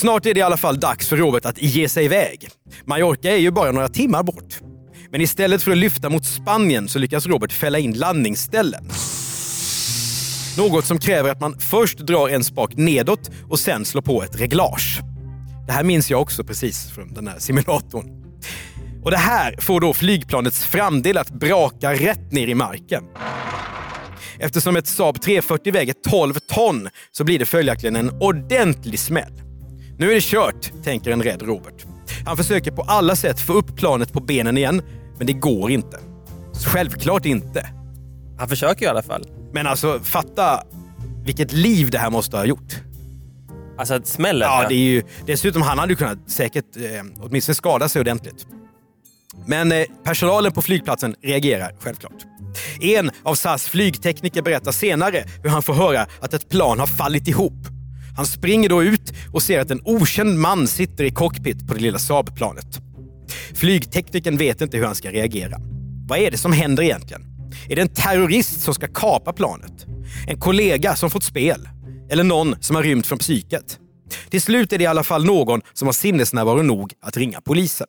Snart 0.00 0.26
är 0.26 0.34
det 0.34 0.40
i 0.40 0.42
alla 0.42 0.56
fall 0.56 0.80
dags 0.80 1.08
för 1.08 1.16
Robert 1.16 1.44
att 1.44 1.62
ge 1.62 1.88
sig 1.88 2.04
iväg. 2.04 2.48
Mallorca 2.84 3.30
är 3.30 3.36
ju 3.36 3.50
bara 3.50 3.72
några 3.72 3.88
timmar 3.88 4.22
bort. 4.22 4.60
Men 5.10 5.20
istället 5.20 5.62
för 5.62 5.70
att 5.70 5.76
lyfta 5.76 6.10
mot 6.10 6.26
Spanien 6.26 6.88
så 6.88 6.98
lyckas 6.98 7.26
Robert 7.26 7.52
fälla 7.52 7.78
in 7.78 7.92
landningsställen. 7.92 8.84
Något 10.56 10.84
som 10.84 10.98
kräver 10.98 11.30
att 11.30 11.40
man 11.40 11.58
först 11.58 11.98
drar 11.98 12.28
en 12.28 12.44
spak 12.44 12.76
nedåt 12.76 13.30
och 13.50 13.58
sen 13.58 13.84
slår 13.84 14.02
på 14.02 14.22
ett 14.22 14.40
reglage. 14.40 15.00
Det 15.66 15.72
här 15.72 15.84
minns 15.84 16.10
jag 16.10 16.20
också 16.20 16.44
precis 16.44 16.90
från 16.90 17.14
den 17.14 17.28
här 17.28 17.38
simulatorn. 17.38 18.06
Och 19.04 19.10
Det 19.10 19.16
här 19.16 19.56
får 19.60 19.80
då 19.80 19.94
flygplanets 19.94 20.66
framdel 20.66 21.18
att 21.18 21.30
braka 21.30 21.94
rätt 21.94 22.32
ner 22.32 22.46
i 22.46 22.54
marken. 22.54 23.04
Eftersom 24.38 24.76
ett 24.76 24.86
Saab 24.86 25.22
340 25.22 25.72
väger 25.72 25.94
12 26.10 26.34
ton 26.34 26.88
så 27.10 27.24
blir 27.24 27.38
det 27.38 27.46
följaktligen 27.46 27.96
en 27.96 28.10
ordentlig 28.20 28.98
smäll. 28.98 29.49
Nu 30.00 30.10
är 30.10 30.14
det 30.14 30.20
kört, 30.20 30.72
tänker 30.84 31.10
en 31.10 31.22
rädd 31.22 31.42
Robert. 31.42 31.86
Han 32.26 32.36
försöker 32.36 32.70
på 32.70 32.82
alla 32.82 33.16
sätt 33.16 33.40
få 33.40 33.52
upp 33.52 33.76
planet 33.76 34.12
på 34.12 34.20
benen 34.20 34.58
igen, 34.58 34.82
men 35.18 35.26
det 35.26 35.32
går 35.32 35.70
inte. 35.70 36.00
Självklart 36.66 37.26
inte. 37.26 37.70
Han 38.38 38.48
försöker 38.48 38.86
i 38.86 38.88
alla 38.88 39.02
fall. 39.02 39.26
Men 39.52 39.66
alltså, 39.66 40.00
fatta 40.02 40.62
vilket 41.24 41.52
liv 41.52 41.90
det 41.90 41.98
här 41.98 42.10
måste 42.10 42.36
ha 42.36 42.44
gjort. 42.44 42.80
Alltså 43.78 43.94
att 43.94 44.06
smällen. 44.06 44.48
Ja, 44.48 44.66
det 44.68 44.74
är 44.74 44.78
ju, 44.78 45.02
dessutom 45.26 45.62
han 45.62 45.78
hade 45.78 45.92
ju 45.92 45.96
kunnat 45.96 46.30
säkert 46.30 46.76
eh, 46.76 46.82
åtminstone 47.20 47.54
skada 47.54 47.88
sig 47.88 48.00
ordentligt. 48.00 48.46
Men 49.46 49.72
eh, 49.72 49.84
personalen 50.04 50.52
på 50.52 50.62
flygplatsen 50.62 51.14
reagerar 51.22 51.72
självklart. 51.80 52.26
En 52.80 53.10
av 53.22 53.34
SAS 53.34 53.68
flygtekniker 53.68 54.42
berättar 54.42 54.72
senare 54.72 55.24
hur 55.42 55.50
han 55.50 55.62
får 55.62 55.74
höra 55.74 56.06
att 56.20 56.34
ett 56.34 56.48
plan 56.48 56.78
har 56.78 56.86
fallit 56.86 57.28
ihop. 57.28 57.79
Han 58.16 58.26
springer 58.26 58.68
då 58.68 58.82
ut 58.82 59.12
och 59.32 59.42
ser 59.42 59.60
att 59.60 59.70
en 59.70 59.80
okänd 59.84 60.38
man 60.38 60.66
sitter 60.66 61.04
i 61.04 61.10
cockpit 61.10 61.68
på 61.68 61.74
det 61.74 61.80
lilla 61.80 61.98
Saab-planet. 61.98 62.80
Flygteknikern 63.54 64.36
vet 64.36 64.60
inte 64.60 64.76
hur 64.76 64.84
han 64.84 64.94
ska 64.94 65.10
reagera. 65.10 65.56
Vad 66.08 66.18
är 66.18 66.30
det 66.30 66.38
som 66.38 66.52
händer 66.52 66.82
egentligen? 66.82 67.22
Är 67.68 67.76
det 67.76 67.82
en 67.82 67.94
terrorist 67.94 68.60
som 68.60 68.74
ska 68.74 68.86
kapa 68.86 69.32
planet? 69.32 69.86
En 70.26 70.40
kollega 70.40 70.96
som 70.96 71.10
fått 71.10 71.24
spel? 71.24 71.68
Eller 72.10 72.24
någon 72.24 72.56
som 72.60 72.76
har 72.76 72.82
rymt 72.82 73.06
från 73.06 73.18
psyket? 73.18 73.78
Till 74.30 74.42
slut 74.42 74.72
är 74.72 74.78
det 74.78 74.84
i 74.84 74.86
alla 74.86 75.04
fall 75.04 75.24
någon 75.24 75.60
som 75.72 75.88
har 75.88 75.92
sinnesnärvaro 75.92 76.62
nog 76.62 76.92
att 77.00 77.16
ringa 77.16 77.40
polisen. 77.40 77.86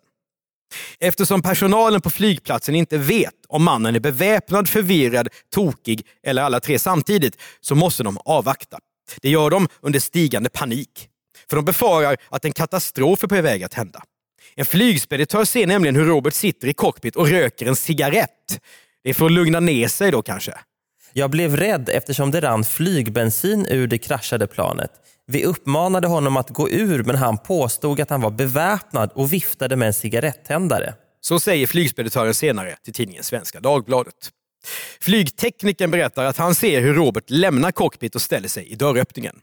Eftersom 1.00 1.42
personalen 1.42 2.02
på 2.02 2.10
flygplatsen 2.10 2.76
inte 2.76 2.98
vet 2.98 3.34
om 3.48 3.64
mannen 3.64 3.96
är 3.96 4.00
beväpnad, 4.00 4.70
förvirrad, 4.70 5.28
tokig 5.54 6.06
eller 6.24 6.42
alla 6.42 6.60
tre 6.60 6.80
samtidigt 6.80 7.38
så 7.62 7.76
måste 7.76 8.04
de 8.04 8.18
avvakta. 8.26 8.78
Det 9.22 9.30
gör 9.30 9.50
de 9.50 9.68
under 9.82 10.00
stigande 10.00 10.50
panik. 10.50 11.08
För 11.50 11.56
de 11.56 11.66
befarar 11.66 12.18
att 12.30 12.46
en 12.46 12.54
katastrof 12.54 13.24
är 13.24 13.28
på 13.28 13.42
väg 13.42 13.64
att 13.64 13.74
hända. 13.74 14.04
En 14.56 14.66
flygspeditör 14.66 15.46
ser 15.46 15.68
nämligen 15.68 15.96
hur 15.96 16.06
Robert 16.06 16.34
sitter 16.34 16.68
i 16.68 16.74
cockpit 16.74 17.16
och 17.16 17.28
röker 17.28 17.66
en 17.66 17.76
cigarett. 17.76 18.60
Det 19.04 19.10
är 19.10 19.14
för 19.14 19.26
att 19.26 19.32
lugna 19.32 19.60
ner 19.60 19.88
sig 19.88 20.12
då 20.12 20.22
kanske. 20.22 20.54
Jag 21.14 21.30
blev 21.30 21.58
rädd 21.58 21.90
eftersom 21.90 22.32
det 22.32 22.42
rann 22.42 22.64
flygbensin 22.64 23.66
ur 23.70 23.88
det 23.88 23.98
kraschade 23.98 24.48
planet. 24.48 24.92
Vi 25.28 25.44
uppmanade 25.46 26.08
honom 26.08 26.38
att 26.38 26.50
gå 26.50 26.70
ur 26.70 27.04
men 27.04 27.16
han 27.16 27.38
påstod 27.38 28.00
att 28.00 28.10
han 28.10 28.22
var 28.22 28.32
beväpnad 28.32 29.12
och 29.14 29.34
viftade 29.34 29.76
med 29.76 29.88
en 29.88 29.94
cigarettändare. 29.94 30.94
Så 31.22 31.40
säger 31.40 31.68
flygspeditören 31.68 32.34
senare 32.34 32.76
till 32.84 32.94
tidningen 32.94 33.24
Svenska 33.24 33.60
Dagbladet. 33.60 34.32
Flygteknikern 35.00 35.92
berättar 35.92 36.26
att 36.26 36.38
han 36.38 36.56
ser 36.56 36.82
hur 36.82 36.94
Robert 36.94 37.24
lämnar 37.28 37.72
cockpit 37.72 38.16
och 38.16 38.22
ställer 38.22 38.48
sig 38.48 38.68
i 38.68 38.76
dörröppningen. 38.76 39.40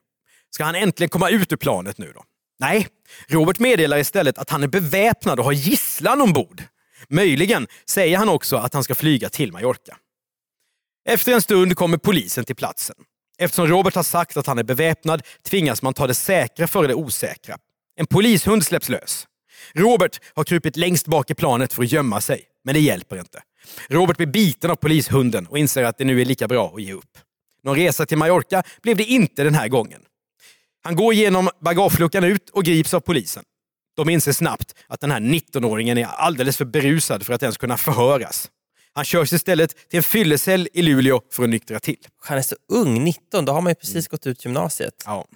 Ska 0.51 0.65
han 0.65 0.75
äntligen 0.75 1.09
komma 1.09 1.31
ut 1.31 1.53
ur 1.53 1.57
planet 1.57 1.99
nu 1.99 2.13
då? 2.15 2.25
Nej, 2.61 2.87
Robert 3.29 3.59
meddelar 3.59 3.99
istället 3.99 4.39
att 4.39 4.51
han 4.51 4.63
är 4.63 4.69
beväpnad 4.69 5.39
och 5.39 5.45
har 5.45 5.53
gisslan 5.53 6.21
ombord. 6.21 6.63
Möjligen 7.09 7.67
säger 7.87 8.19
han 8.19 8.29
också 8.29 8.57
att 8.57 8.75
han 8.75 8.85
ska 8.85 8.95
flyga 8.95 9.29
till 9.29 9.53
Mallorca. 9.53 9.97
Efter 11.09 11.33
en 11.33 11.43
stund 11.43 11.77
kommer 11.77 11.99
polisen 11.99 12.45
till 12.45 12.57
platsen. 12.57 12.97
Eftersom 13.39 13.67
Robert 13.67 13.95
har 13.95 14.03
sagt 14.03 14.37
att 14.37 14.47
han 14.47 14.59
är 14.59 14.63
beväpnad 14.63 15.23
tvingas 15.43 15.83
man 15.83 15.95
ta 15.95 16.07
det 16.07 16.15
säkra 16.15 16.67
före 16.67 16.87
det 16.87 16.95
osäkra. 16.95 17.57
En 17.97 18.07
polishund 18.07 18.65
släpps 18.65 18.89
lös. 18.89 19.27
Robert 19.75 20.21
har 20.35 20.45
krupit 20.45 20.77
längst 20.77 21.07
bak 21.07 21.31
i 21.31 21.35
planet 21.35 21.73
för 21.73 21.83
att 21.83 21.93
gömma 21.93 22.21
sig, 22.21 22.45
men 22.65 22.75
det 22.75 22.81
hjälper 22.81 23.19
inte. 23.19 23.43
Robert 23.89 24.17
blir 24.17 24.27
biten 24.27 24.71
av 24.71 24.77
polishunden 24.77 25.47
och 25.47 25.59
inser 25.59 25.85
att 25.85 25.99
det 25.99 26.05
nu 26.05 26.21
är 26.21 26.25
lika 26.25 26.49
bra 26.49 26.73
att 26.75 26.83
ge 26.83 26.93
upp. 26.93 27.19
Någon 27.63 27.77
resa 27.77 28.07
till 28.07 28.19
Mallorca 28.19 28.63
blev 28.83 28.97
det 28.97 29.05
inte 29.05 29.45
den 29.45 29.55
här 29.55 29.69
gången. 29.69 30.03
Han 30.83 30.97
går 30.97 31.15
genom 31.15 31.51
bagageluckan 31.61 32.25
ut 32.25 32.51
och 32.51 32.65
grips 32.65 32.95
av 32.95 33.01
polisen. 33.01 33.45
De 33.97 34.09
inser 34.09 34.33
snabbt 34.33 34.75
att 34.87 35.01
den 35.01 35.11
här 35.11 35.21
19-åringen 35.21 35.99
är 35.99 36.07
alldeles 36.07 36.57
för 36.57 36.65
berusad 36.65 37.27
för 37.27 37.35
att 37.35 37.43
ens 37.43 37.57
kunna 37.57 37.77
förhöras. 37.77 38.51
Han 38.93 39.05
körs 39.05 39.33
istället 39.33 39.89
till 39.89 39.97
en 39.97 40.03
fyllecell 40.03 40.69
i 40.73 40.83
Luleå 40.83 41.21
för 41.33 41.43
att 41.43 41.49
nyktra 41.49 41.81
till. 41.81 42.07
Han 42.25 42.39
är 42.39 42.43
så 42.43 42.57
ung, 42.73 43.05
19, 43.05 43.45
då 43.45 43.53
har 43.53 43.61
man 43.61 43.71
ju 43.71 43.75
precis 43.75 44.09
gått 44.09 44.27
ut 44.27 44.45
gymnasiet. 44.45 45.03
Ja. 45.07 45.27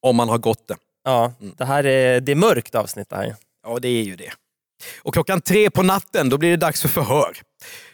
Om 0.00 0.16
man 0.16 0.28
har 0.28 0.38
gått 0.38 0.68
det. 0.68 0.76
Ja, 1.04 1.32
det 1.56 1.64
här 1.64 1.86
är, 1.86 2.20
det 2.20 2.32
är 2.32 2.36
mörkt 2.36 2.74
avsnitt 2.74 3.08
det 3.08 3.16
här. 3.16 3.36
Ja, 3.62 3.78
det 3.78 3.88
är 3.88 4.02
ju 4.02 4.16
det. 4.16 4.32
Och 5.02 5.14
klockan 5.14 5.40
tre 5.40 5.70
på 5.70 5.82
natten, 5.82 6.28
då 6.28 6.38
blir 6.38 6.50
det 6.50 6.56
dags 6.56 6.82
för 6.82 6.88
förhör. 6.88 7.36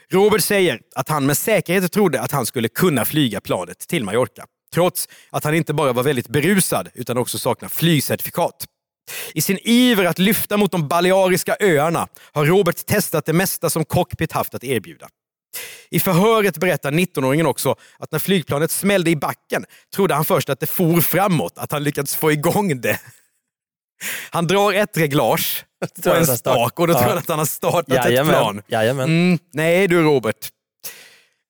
Robert 0.09 0.41
säger 0.41 0.79
att 0.95 1.09
han 1.09 1.25
med 1.25 1.37
säkerhet 1.37 1.91
trodde 1.91 2.21
att 2.21 2.31
han 2.31 2.45
skulle 2.45 2.67
kunna 2.67 3.05
flyga 3.05 3.41
planet 3.41 3.79
till 3.79 4.03
Mallorca. 4.03 4.45
Trots 4.73 5.09
att 5.29 5.43
han 5.43 5.55
inte 5.55 5.73
bara 5.73 5.93
var 5.93 6.03
väldigt 6.03 6.27
berusad 6.27 6.89
utan 6.93 7.17
också 7.17 7.39
saknar 7.39 7.69
flygcertifikat. 7.69 8.65
I 9.33 9.41
sin 9.41 9.59
iver 9.63 10.05
att 10.05 10.19
lyfta 10.19 10.57
mot 10.57 10.71
de 10.71 10.87
Baleariska 10.87 11.57
öarna 11.59 12.07
har 12.31 12.45
Robert 12.45 12.85
testat 12.85 13.25
det 13.25 13.33
mesta 13.33 13.69
som 13.69 13.85
cockpit 13.85 14.31
haft 14.31 14.55
att 14.55 14.63
erbjuda. 14.63 15.07
I 15.89 15.99
förhöret 15.99 16.57
berättar 16.57 16.91
19-åringen 16.91 17.45
också 17.45 17.75
att 17.99 18.11
när 18.11 18.19
flygplanet 18.19 18.71
smällde 18.71 19.11
i 19.11 19.15
backen 19.15 19.65
trodde 19.95 20.13
han 20.13 20.25
först 20.25 20.49
att 20.49 20.59
det 20.59 20.67
for 20.67 21.01
framåt, 21.01 21.57
att 21.57 21.71
han 21.71 21.83
lyckats 21.83 22.15
få 22.15 22.31
igång 22.31 22.81
det. 22.81 22.99
Han 24.29 24.47
drar 24.47 24.73
ett 24.73 24.97
reglage 24.97 25.65
på 26.03 26.09
en 26.13 26.27
spak 26.27 26.79
och 26.79 26.87
då 26.87 26.93
tror 26.93 27.09
han 27.09 27.17
att 27.17 27.29
han 27.29 27.39
har 27.39 27.45
startat 27.45 28.05
Jajamän. 28.05 28.33
ett 28.33 28.39
plan. 28.39 28.61
Jajamän. 28.67 29.05
Mm, 29.05 29.39
nej 29.53 29.87
du 29.87 30.01
Robert. 30.01 30.49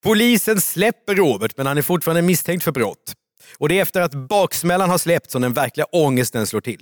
Polisen 0.03 0.61
släpper 0.61 1.15
Robert 1.15 1.51
men 1.57 1.67
han 1.67 1.77
är 1.77 1.81
fortfarande 1.81 2.21
misstänkt 2.21 2.63
för 2.63 2.71
brott. 2.71 3.13
Och 3.57 3.69
det 3.69 3.77
är 3.77 3.81
efter 3.81 4.01
att 4.01 4.13
baksmällan 4.13 4.89
har 4.89 4.97
släppt 4.97 5.31
som 5.31 5.41
den 5.41 5.53
verkliga 5.53 5.85
ångesten 5.91 6.47
slår 6.47 6.61
till. 6.61 6.81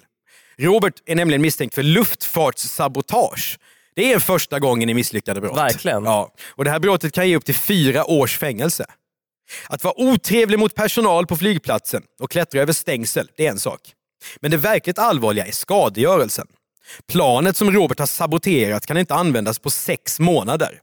Robert 0.58 0.94
är 1.06 1.16
nämligen 1.16 1.42
misstänkt 1.42 1.76
för 1.76 1.84
luftfartssabotage. 1.84 3.60
Det 3.96 4.14
är 4.14 4.20
första 4.20 4.60
gången 4.60 4.90
i 4.90 4.94
misslyckade 4.94 5.42
brott. 5.42 5.58
Verkligen. 5.58 6.04
Ja. 6.04 6.34
Och 6.48 6.64
det 6.64 6.72
här 6.72 6.80
brottet 6.80 7.14
kan 7.14 7.30
ge 7.30 7.36
upp 7.36 7.46
till 7.46 7.56
fyra 7.56 8.06
års 8.06 8.38
fängelse. 8.38 8.86
Att 9.70 9.84
vara 9.84 9.94
otrevlig 9.98 10.60
mot 10.60 10.76
personal 10.76 11.28
på 11.28 11.38
flygplatsen 11.38 12.04
och 12.20 12.32
klättra 12.32 12.62
över 12.62 12.74
stängsel, 12.74 13.30
det 13.38 13.46
är 13.46 13.52
en 13.52 13.60
sak. 13.60 13.80
Men 14.42 14.52
det 14.52 14.58
verkligt 14.58 15.00
allvarliga 15.00 15.46
är 15.46 15.52
skadegörelsen. 15.52 16.48
Planet 17.08 17.58
som 17.58 17.72
Robert 17.72 18.00
har 18.00 18.06
saboterat 18.06 18.86
kan 18.86 18.98
inte 18.98 19.14
användas 19.14 19.60
på 19.60 19.70
sex 19.70 20.20
månader. 20.20 20.80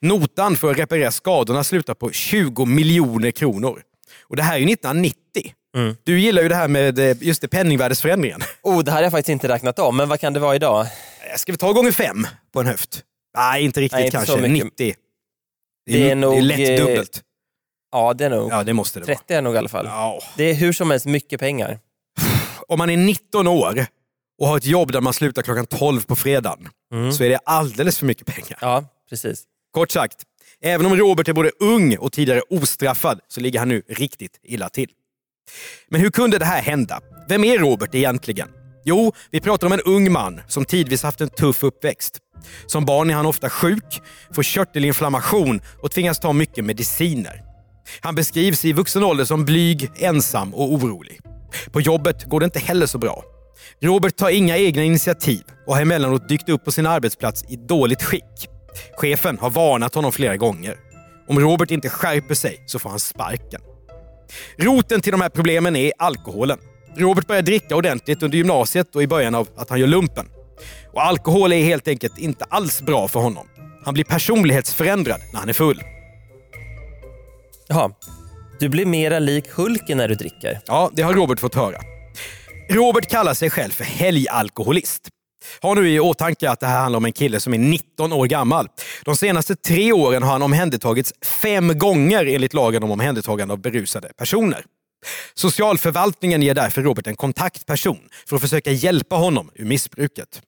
Notan 0.00 0.56
för 0.56 0.70
att 0.70 0.78
reparera 0.78 1.10
skadorna 1.10 1.64
slutar 1.64 1.94
på 1.94 2.10
20 2.10 2.66
miljoner 2.66 3.30
kronor. 3.30 3.82
Och 4.22 4.36
det 4.36 4.42
här 4.42 4.54
är 4.54 4.58
ju 4.58 4.72
1990. 4.72 5.18
Mm. 5.76 5.96
Du 6.04 6.20
gillar 6.20 6.42
ju 6.42 6.48
det 6.48 6.54
här 6.54 6.68
med 6.68 6.98
eh, 6.98 7.16
just 7.20 7.40
det, 7.40 7.48
penningvärdesförändringen. 7.48 8.40
Oh, 8.62 8.82
det 8.84 8.90
här 8.90 8.98
har 8.98 9.02
jag 9.02 9.12
faktiskt 9.12 9.28
inte 9.28 9.48
räknat 9.48 9.78
om, 9.78 9.96
men 9.96 10.08
vad 10.08 10.20
kan 10.20 10.32
det 10.32 10.40
vara 10.40 10.54
idag? 10.54 10.86
Ska 11.36 11.52
vi 11.52 11.58
ta 11.58 11.72
gånger 11.72 11.92
fem 11.92 12.26
på 12.52 12.60
en 12.60 12.66
höft? 12.66 13.02
Nej, 13.36 13.64
inte 13.64 13.80
riktigt 13.80 13.96
Nej, 13.96 14.04
inte 14.04 14.16
kanske. 14.16 14.48
mycket. 14.48 14.64
90. 14.64 14.94
Det 15.86 16.10
är 16.10 16.14
nog, 16.14 16.42
lätt 16.42 16.80
eh, 16.80 16.86
dubbelt. 16.86 17.22
Ja, 17.92 18.14
det 18.14 18.24
är 18.24 18.30
nog. 18.30 18.52
Ja, 18.52 18.64
det 18.64 18.72
måste 18.72 19.00
det 19.00 19.06
vara. 19.06 19.16
30 19.16 19.32
är 19.32 19.36
det 19.36 19.40
nog 19.40 19.54
i 19.54 19.58
alla 19.58 19.68
fall. 19.68 19.86
Ja. 19.86 20.22
Det 20.36 20.44
är 20.44 20.54
hur 20.54 20.72
som 20.72 20.90
helst 20.90 21.06
mycket 21.06 21.40
pengar. 21.40 21.78
Om 22.68 22.78
man 22.78 22.90
är 22.90 22.96
19 22.96 23.46
år 23.46 23.86
och 24.38 24.48
har 24.48 24.56
ett 24.56 24.66
jobb 24.66 24.92
där 24.92 25.00
man 25.00 25.12
slutar 25.12 25.42
klockan 25.42 25.66
12 25.66 26.00
på 26.00 26.16
fredagen 26.16 26.68
så 27.12 27.24
är 27.24 27.28
det 27.28 27.38
alldeles 27.44 27.98
för 27.98 28.06
mycket 28.06 28.26
pengar. 28.26 28.58
Ja, 28.60 28.84
precis. 29.10 29.42
Kort 29.72 29.90
sagt, 29.90 30.16
även 30.62 30.86
om 30.86 30.96
Robert 30.96 31.28
är 31.28 31.32
både 31.32 31.50
ung 31.60 31.96
och 31.96 32.12
tidigare 32.12 32.40
ostraffad 32.50 33.20
så 33.28 33.40
ligger 33.40 33.58
han 33.58 33.68
nu 33.68 33.82
riktigt 33.88 34.40
illa 34.42 34.68
till. 34.68 34.90
Men 35.88 36.00
hur 36.00 36.10
kunde 36.10 36.38
det 36.38 36.44
här 36.44 36.62
hända? 36.62 37.00
Vem 37.28 37.44
är 37.44 37.58
Robert 37.58 37.94
egentligen? 37.94 38.48
Jo, 38.84 39.12
vi 39.30 39.40
pratar 39.40 39.66
om 39.66 39.72
en 39.72 39.80
ung 39.80 40.12
man 40.12 40.40
som 40.48 40.64
tidvis 40.64 41.02
haft 41.02 41.20
en 41.20 41.28
tuff 41.28 41.62
uppväxt. 41.62 42.18
Som 42.66 42.84
barn 42.84 43.10
är 43.10 43.14
han 43.14 43.26
ofta 43.26 43.50
sjuk, 43.50 44.02
får 44.34 44.42
körtelinflammation 44.42 45.60
och 45.82 45.90
tvingas 45.90 46.20
ta 46.20 46.32
mycket 46.32 46.64
mediciner. 46.64 47.42
Han 48.00 48.14
beskrivs 48.14 48.64
i 48.64 48.72
vuxen 48.72 49.04
ålder 49.04 49.24
som 49.24 49.44
blyg, 49.44 49.90
ensam 49.96 50.54
och 50.54 50.72
orolig. 50.72 51.20
På 51.72 51.80
jobbet 51.80 52.24
går 52.24 52.40
det 52.40 52.44
inte 52.44 52.58
heller 52.58 52.86
så 52.86 52.98
bra. 52.98 53.24
Robert 53.80 54.16
tar 54.16 54.30
inga 54.30 54.58
egna 54.58 54.82
initiativ 54.82 55.42
och 55.66 55.74
har 55.74 55.82
emellanåt 55.82 56.28
dykt 56.28 56.48
upp 56.48 56.64
på 56.64 56.72
sin 56.72 56.86
arbetsplats 56.86 57.44
i 57.48 57.56
dåligt 57.56 58.02
skick. 58.02 58.48
Chefen 58.96 59.38
har 59.38 59.50
varnat 59.50 59.94
honom 59.94 60.12
flera 60.12 60.36
gånger. 60.36 60.76
Om 61.28 61.40
Robert 61.40 61.70
inte 61.70 61.88
skärper 61.88 62.34
sig 62.34 62.64
så 62.66 62.78
får 62.78 62.90
han 62.90 63.00
sparken. 63.00 63.60
Roten 64.58 65.00
till 65.00 65.12
de 65.12 65.20
här 65.20 65.28
problemen 65.28 65.76
är 65.76 65.92
alkoholen. 65.98 66.58
Robert 66.96 67.26
börjar 67.26 67.42
dricka 67.42 67.76
ordentligt 67.76 68.22
under 68.22 68.38
gymnasiet 68.38 68.96
och 68.96 69.02
i 69.02 69.06
början 69.06 69.34
av 69.34 69.48
att 69.56 69.70
han 69.70 69.80
gör 69.80 69.86
lumpen. 69.86 70.26
Och 70.92 71.04
alkohol 71.04 71.52
är 71.52 71.64
helt 71.64 71.88
enkelt 71.88 72.18
inte 72.18 72.44
alls 72.44 72.82
bra 72.82 73.08
för 73.08 73.20
honom. 73.20 73.48
Han 73.84 73.94
blir 73.94 74.04
personlighetsförändrad 74.04 75.20
när 75.32 75.40
han 75.40 75.48
är 75.48 75.52
full. 75.52 75.82
Jaha. 77.68 77.90
Du 78.60 78.68
blir 78.68 78.86
mera 78.86 79.18
lik 79.18 79.50
Hulken 79.50 79.98
när 79.98 80.08
du 80.08 80.14
dricker. 80.14 80.60
Ja, 80.66 80.90
det 80.92 81.02
har 81.02 81.14
Robert 81.14 81.40
fått 81.40 81.54
höra. 81.54 81.80
Robert 82.70 83.10
kallar 83.10 83.34
sig 83.34 83.50
själv 83.50 83.70
för 83.70 83.84
helgalkoholist. 83.84 85.08
Ha 85.62 85.74
nu 85.74 85.90
i 85.90 86.00
åtanke 86.00 86.50
att 86.50 86.60
det 86.60 86.66
här 86.66 86.80
handlar 86.80 86.96
om 86.96 87.04
en 87.04 87.12
kille 87.12 87.40
som 87.40 87.54
är 87.54 87.58
19 87.58 88.12
år 88.12 88.26
gammal. 88.26 88.68
De 89.04 89.16
senaste 89.16 89.56
tre 89.56 89.92
åren 89.92 90.22
har 90.22 90.32
han 90.32 90.42
omhändertagits 90.42 91.12
fem 91.42 91.78
gånger 91.78 92.26
enligt 92.26 92.54
lagen 92.54 92.82
om 92.82 92.90
omhändertagande 92.90 93.54
av 93.54 93.60
berusade 93.60 94.10
personer. 94.18 94.64
Socialförvaltningen 95.34 96.42
ger 96.42 96.54
därför 96.54 96.82
Robert 96.82 97.06
en 97.06 97.16
kontaktperson 97.16 97.98
för 98.28 98.36
att 98.36 98.42
försöka 98.42 98.70
hjälpa 98.70 99.16
honom 99.16 99.50
ur 99.54 99.64
missbruket. 99.64 100.42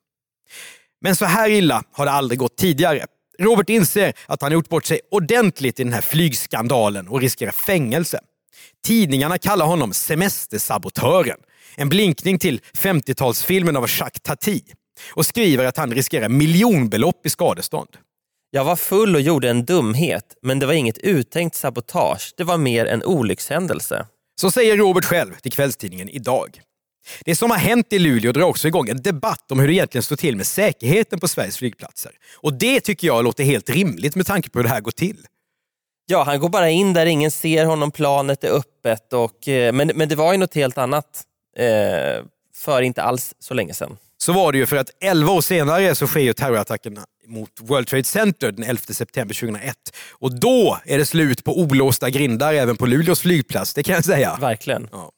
Men 1.00 1.16
så 1.16 1.24
här 1.24 1.50
illa 1.50 1.82
har 1.92 2.06
det 2.06 2.12
aldrig 2.12 2.38
gått 2.38 2.56
tidigare. 2.56 3.06
Robert 3.38 3.70
inser 3.70 4.12
att 4.26 4.42
han 4.42 4.52
gjort 4.52 4.68
bort 4.68 4.84
sig 4.84 5.00
ordentligt 5.10 5.80
i 5.80 5.84
den 5.84 5.92
här 5.92 6.00
flygskandalen 6.00 7.08
och 7.08 7.20
riskerar 7.20 7.52
fängelse. 7.52 8.20
Tidningarna 8.84 9.38
kallar 9.38 9.66
honom 9.66 9.92
semestersabotören. 9.92 11.38
En 11.76 11.88
blinkning 11.88 12.38
till 12.38 12.60
50-talsfilmen 12.74 13.76
av 13.76 13.86
Jacques 13.88 14.22
Tati. 14.22 14.62
Och 15.12 15.26
skriver 15.26 15.64
att 15.64 15.76
han 15.76 15.94
riskerar 15.94 16.28
miljonbelopp 16.28 17.26
i 17.26 17.30
skadestånd. 17.30 17.96
Jag 18.50 18.64
var 18.64 18.76
full 18.76 19.14
och 19.14 19.20
gjorde 19.20 19.50
en 19.50 19.64
dumhet, 19.64 20.24
men 20.42 20.58
det 20.58 20.66
var 20.66 20.72
inget 20.72 20.98
uttänkt 20.98 21.56
sabotage. 21.56 22.34
Det 22.36 22.44
var 22.44 22.58
mer 22.58 22.86
en 22.86 23.04
olyckshändelse. 23.04 24.06
Så 24.40 24.50
säger 24.50 24.76
Robert 24.76 25.04
själv 25.04 25.34
till 25.34 25.52
kvällstidningen 25.52 26.08
Idag. 26.08 26.60
Det 27.24 27.36
som 27.36 27.50
har 27.50 27.58
hänt 27.58 27.92
i 27.92 27.98
Luleå 27.98 28.32
drar 28.32 28.42
också 28.42 28.68
igång 28.68 28.88
en 28.88 29.02
debatt 29.02 29.52
om 29.52 29.60
hur 29.60 29.68
det 29.68 29.74
egentligen 29.74 30.02
står 30.02 30.16
till 30.16 30.36
med 30.36 30.46
säkerheten 30.46 31.20
på 31.20 31.28
Sveriges 31.28 31.56
flygplatser. 31.56 32.12
Och 32.36 32.52
det 32.52 32.80
tycker 32.80 33.06
jag 33.06 33.24
låter 33.24 33.44
helt 33.44 33.70
rimligt 33.70 34.14
med 34.14 34.26
tanke 34.26 34.50
på 34.50 34.58
hur 34.58 34.64
det 34.64 34.70
här 34.70 34.80
går 34.80 34.90
till. 34.90 35.26
Ja, 36.06 36.22
han 36.22 36.40
går 36.40 36.48
bara 36.48 36.70
in 36.70 36.92
där 36.92 37.06
ingen 37.06 37.30
ser 37.30 37.64
honom, 37.64 37.90
planet 37.90 38.44
är 38.44 38.50
öppet. 38.50 39.12
Och, 39.12 39.48
eh, 39.48 39.72
men, 39.72 39.92
men 39.94 40.08
det 40.08 40.16
var 40.16 40.32
ju 40.32 40.38
något 40.38 40.54
helt 40.54 40.78
annat 40.78 41.24
eh, 41.58 42.24
för 42.54 42.82
inte 42.82 43.02
alls 43.02 43.34
så 43.38 43.54
länge 43.54 43.74
sedan. 43.74 43.96
Så 44.18 44.32
var 44.32 44.52
det 44.52 44.58
ju 44.58 44.66
för 44.66 44.76
att 44.76 44.90
11 45.00 45.32
år 45.32 45.40
senare 45.40 45.94
så 45.94 46.06
sker 46.06 46.20
ju 46.20 46.32
terrorattackerna 46.32 47.04
mot 47.26 47.50
World 47.60 47.88
Trade 47.88 48.04
Center 48.04 48.52
den 48.52 48.64
11 48.64 48.82
september 48.86 49.34
2001. 49.34 49.76
Och 50.12 50.40
då 50.40 50.78
är 50.84 50.98
det 50.98 51.06
slut 51.06 51.44
på 51.44 51.58
olåsta 51.60 52.10
grindar 52.10 52.54
även 52.54 52.76
på 52.76 52.86
Luleås 52.86 53.20
flygplats, 53.20 53.74
det 53.74 53.82
kan 53.82 53.94
jag 53.94 54.04
säga. 54.04 54.38
Verkligen. 54.40 54.88
Ja. 54.92 55.10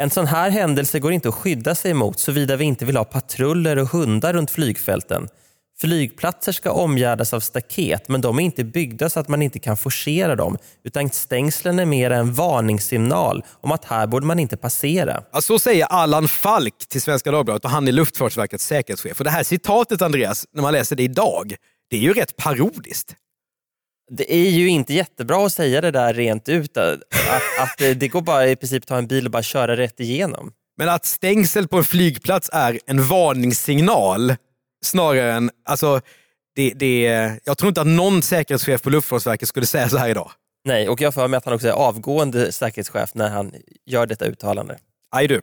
En 0.00 0.10
sån 0.10 0.26
här 0.26 0.50
händelse 0.50 0.98
går 0.98 1.12
inte 1.12 1.28
att 1.28 1.34
skydda 1.34 1.74
sig 1.74 1.94
mot 1.94 2.18
såvida 2.18 2.56
vi 2.56 2.64
inte 2.64 2.84
vill 2.84 2.96
ha 2.96 3.04
patruller 3.04 3.78
och 3.78 3.88
hundar 3.88 4.32
runt 4.32 4.50
flygfälten. 4.50 5.28
Flygplatser 5.80 6.52
ska 6.52 6.70
omgärdas 6.70 7.34
av 7.34 7.40
staket 7.40 8.08
men 8.08 8.20
de 8.20 8.38
är 8.38 8.42
inte 8.42 8.64
byggda 8.64 9.10
så 9.10 9.20
att 9.20 9.28
man 9.28 9.42
inte 9.42 9.58
kan 9.58 9.76
forcera 9.76 10.36
dem 10.36 10.58
utan 10.84 11.10
stängslen 11.10 11.78
är 11.78 11.84
mer 11.84 12.10
en 12.10 12.34
varningssignal 12.34 13.44
om 13.60 13.72
att 13.72 13.84
här 13.84 14.06
borde 14.06 14.26
man 14.26 14.38
inte 14.38 14.56
passera. 14.56 15.22
Ja, 15.32 15.40
så 15.40 15.58
säger 15.58 15.84
Allan 15.84 16.28
Falk 16.28 16.78
till 16.88 17.02
Svenska 17.02 17.30
Dagbladet 17.30 17.64
och 17.64 17.70
han 17.70 17.88
är 17.88 17.92
Luftfartsverkets 17.92 18.66
säkerhetschef. 18.66 19.18
Och 19.18 19.24
det 19.24 19.30
här 19.30 19.42
citatet 19.42 20.02
Andreas, 20.02 20.46
när 20.54 20.62
man 20.62 20.72
läser 20.72 20.96
det 20.96 21.02
idag, 21.02 21.54
det 21.90 21.96
är 21.96 22.00
ju 22.00 22.12
rätt 22.12 22.36
parodiskt. 22.36 23.14
Det 24.10 24.34
är 24.34 24.50
ju 24.50 24.68
inte 24.68 24.94
jättebra 24.94 25.46
att 25.46 25.52
säga 25.52 25.80
det 25.80 25.90
där 25.90 26.14
rent 26.14 26.48
ut. 26.48 26.76
Att, 26.76 27.02
att 27.60 27.78
det 27.78 28.08
går 28.08 28.20
bara 28.22 28.48
i 28.48 28.56
princip 28.56 28.86
ta 28.86 28.98
en 28.98 29.06
bil 29.06 29.24
och 29.24 29.30
bara 29.30 29.42
köra 29.42 29.76
rätt 29.76 30.00
igenom. 30.00 30.52
Men 30.78 30.88
att 30.88 31.04
stängsel 31.04 31.68
på 31.68 31.76
en 31.76 31.84
flygplats 31.84 32.50
är 32.52 32.78
en 32.86 33.06
varningssignal 33.06 34.36
snarare 34.84 35.32
än... 35.32 35.50
Alltså, 35.64 36.00
det, 36.54 36.70
det, 36.70 37.02
jag 37.44 37.58
tror 37.58 37.68
inte 37.68 37.80
att 37.80 37.86
någon 37.86 38.22
säkerhetschef 38.22 38.82
på 38.82 38.90
Luftfartsverket 38.90 39.48
skulle 39.48 39.66
säga 39.66 39.88
så 39.88 39.96
här 39.96 40.08
idag. 40.08 40.30
Nej, 40.64 40.88
och 40.88 41.00
jag 41.00 41.14
för 41.14 41.28
mig 41.28 41.38
att 41.38 41.44
han 41.44 41.54
också 41.54 41.68
är 41.68 41.72
avgående 41.72 42.52
säkerhetschef 42.52 43.14
när 43.14 43.28
han 43.28 43.52
gör 43.86 44.06
detta 44.06 44.24
uttalande. 44.24 44.78
Aj 45.10 45.28
du. 45.28 45.40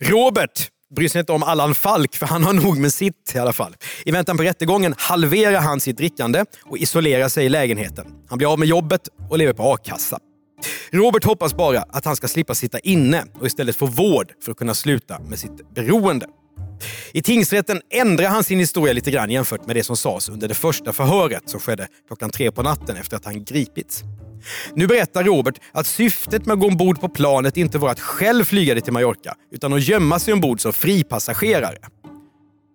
Robert 0.00 0.68
bryr 0.96 1.08
sig 1.08 1.20
inte 1.20 1.32
om 1.32 1.42
Allan 1.42 1.74
Falk, 1.74 2.16
för 2.16 2.26
han 2.26 2.44
har 2.44 2.52
nog 2.52 2.78
med 2.78 2.92
sitt 2.92 3.32
i 3.34 3.38
alla 3.38 3.52
fall. 3.52 3.76
I 4.04 4.10
väntan 4.10 4.36
på 4.36 4.42
rättegången 4.42 4.94
halverar 4.98 5.60
han 5.60 5.80
sitt 5.80 5.96
drickande 5.96 6.44
och 6.64 6.78
isolerar 6.78 7.28
sig 7.28 7.46
i 7.46 7.48
lägenheten. 7.48 8.06
Han 8.28 8.38
blir 8.38 8.52
av 8.52 8.58
med 8.58 8.68
jobbet 8.68 9.08
och 9.30 9.38
lever 9.38 9.52
på 9.52 9.72
a-kassa. 9.72 10.18
Robert 10.90 11.24
hoppas 11.24 11.54
bara 11.54 11.82
att 11.82 12.04
han 12.04 12.16
ska 12.16 12.28
slippa 12.28 12.54
sitta 12.54 12.78
inne 12.78 13.24
och 13.40 13.46
istället 13.46 13.76
få 13.76 13.86
vård 13.86 14.32
för 14.44 14.52
att 14.52 14.58
kunna 14.58 14.74
sluta 14.74 15.18
med 15.18 15.38
sitt 15.38 15.74
beroende. 15.74 16.26
I 17.12 17.22
tingsrätten 17.22 17.80
ändrar 17.90 18.28
han 18.28 18.44
sin 18.44 18.58
historia 18.58 18.92
lite 18.92 19.10
grann 19.10 19.30
jämfört 19.30 19.66
med 19.66 19.76
det 19.76 19.84
som 19.84 19.96
sades 19.96 20.28
under 20.28 20.48
det 20.48 20.54
första 20.54 20.92
förhöret 20.92 21.48
som 21.48 21.60
skedde 21.60 21.88
klockan 22.06 22.30
tre 22.30 22.52
på 22.52 22.62
natten 22.62 22.96
efter 22.96 23.16
att 23.16 23.24
han 23.24 23.44
gripits. 23.44 24.04
Nu 24.74 24.86
berättar 24.86 25.24
Robert 25.24 25.54
att 25.72 25.86
syftet 25.86 26.46
med 26.46 26.54
att 26.54 26.60
gå 26.60 26.66
ombord 26.66 27.00
på 27.00 27.08
planet 27.08 27.56
inte 27.56 27.78
var 27.78 27.90
att 27.90 28.00
själv 28.00 28.44
flyga 28.44 28.74
det 28.74 28.80
till 28.80 28.92
Mallorca 28.92 29.34
utan 29.52 29.72
att 29.72 29.82
gömma 29.88 30.18
sig 30.18 30.34
ombord 30.34 30.60
som 30.60 30.72
fripassagerare. 30.72 31.78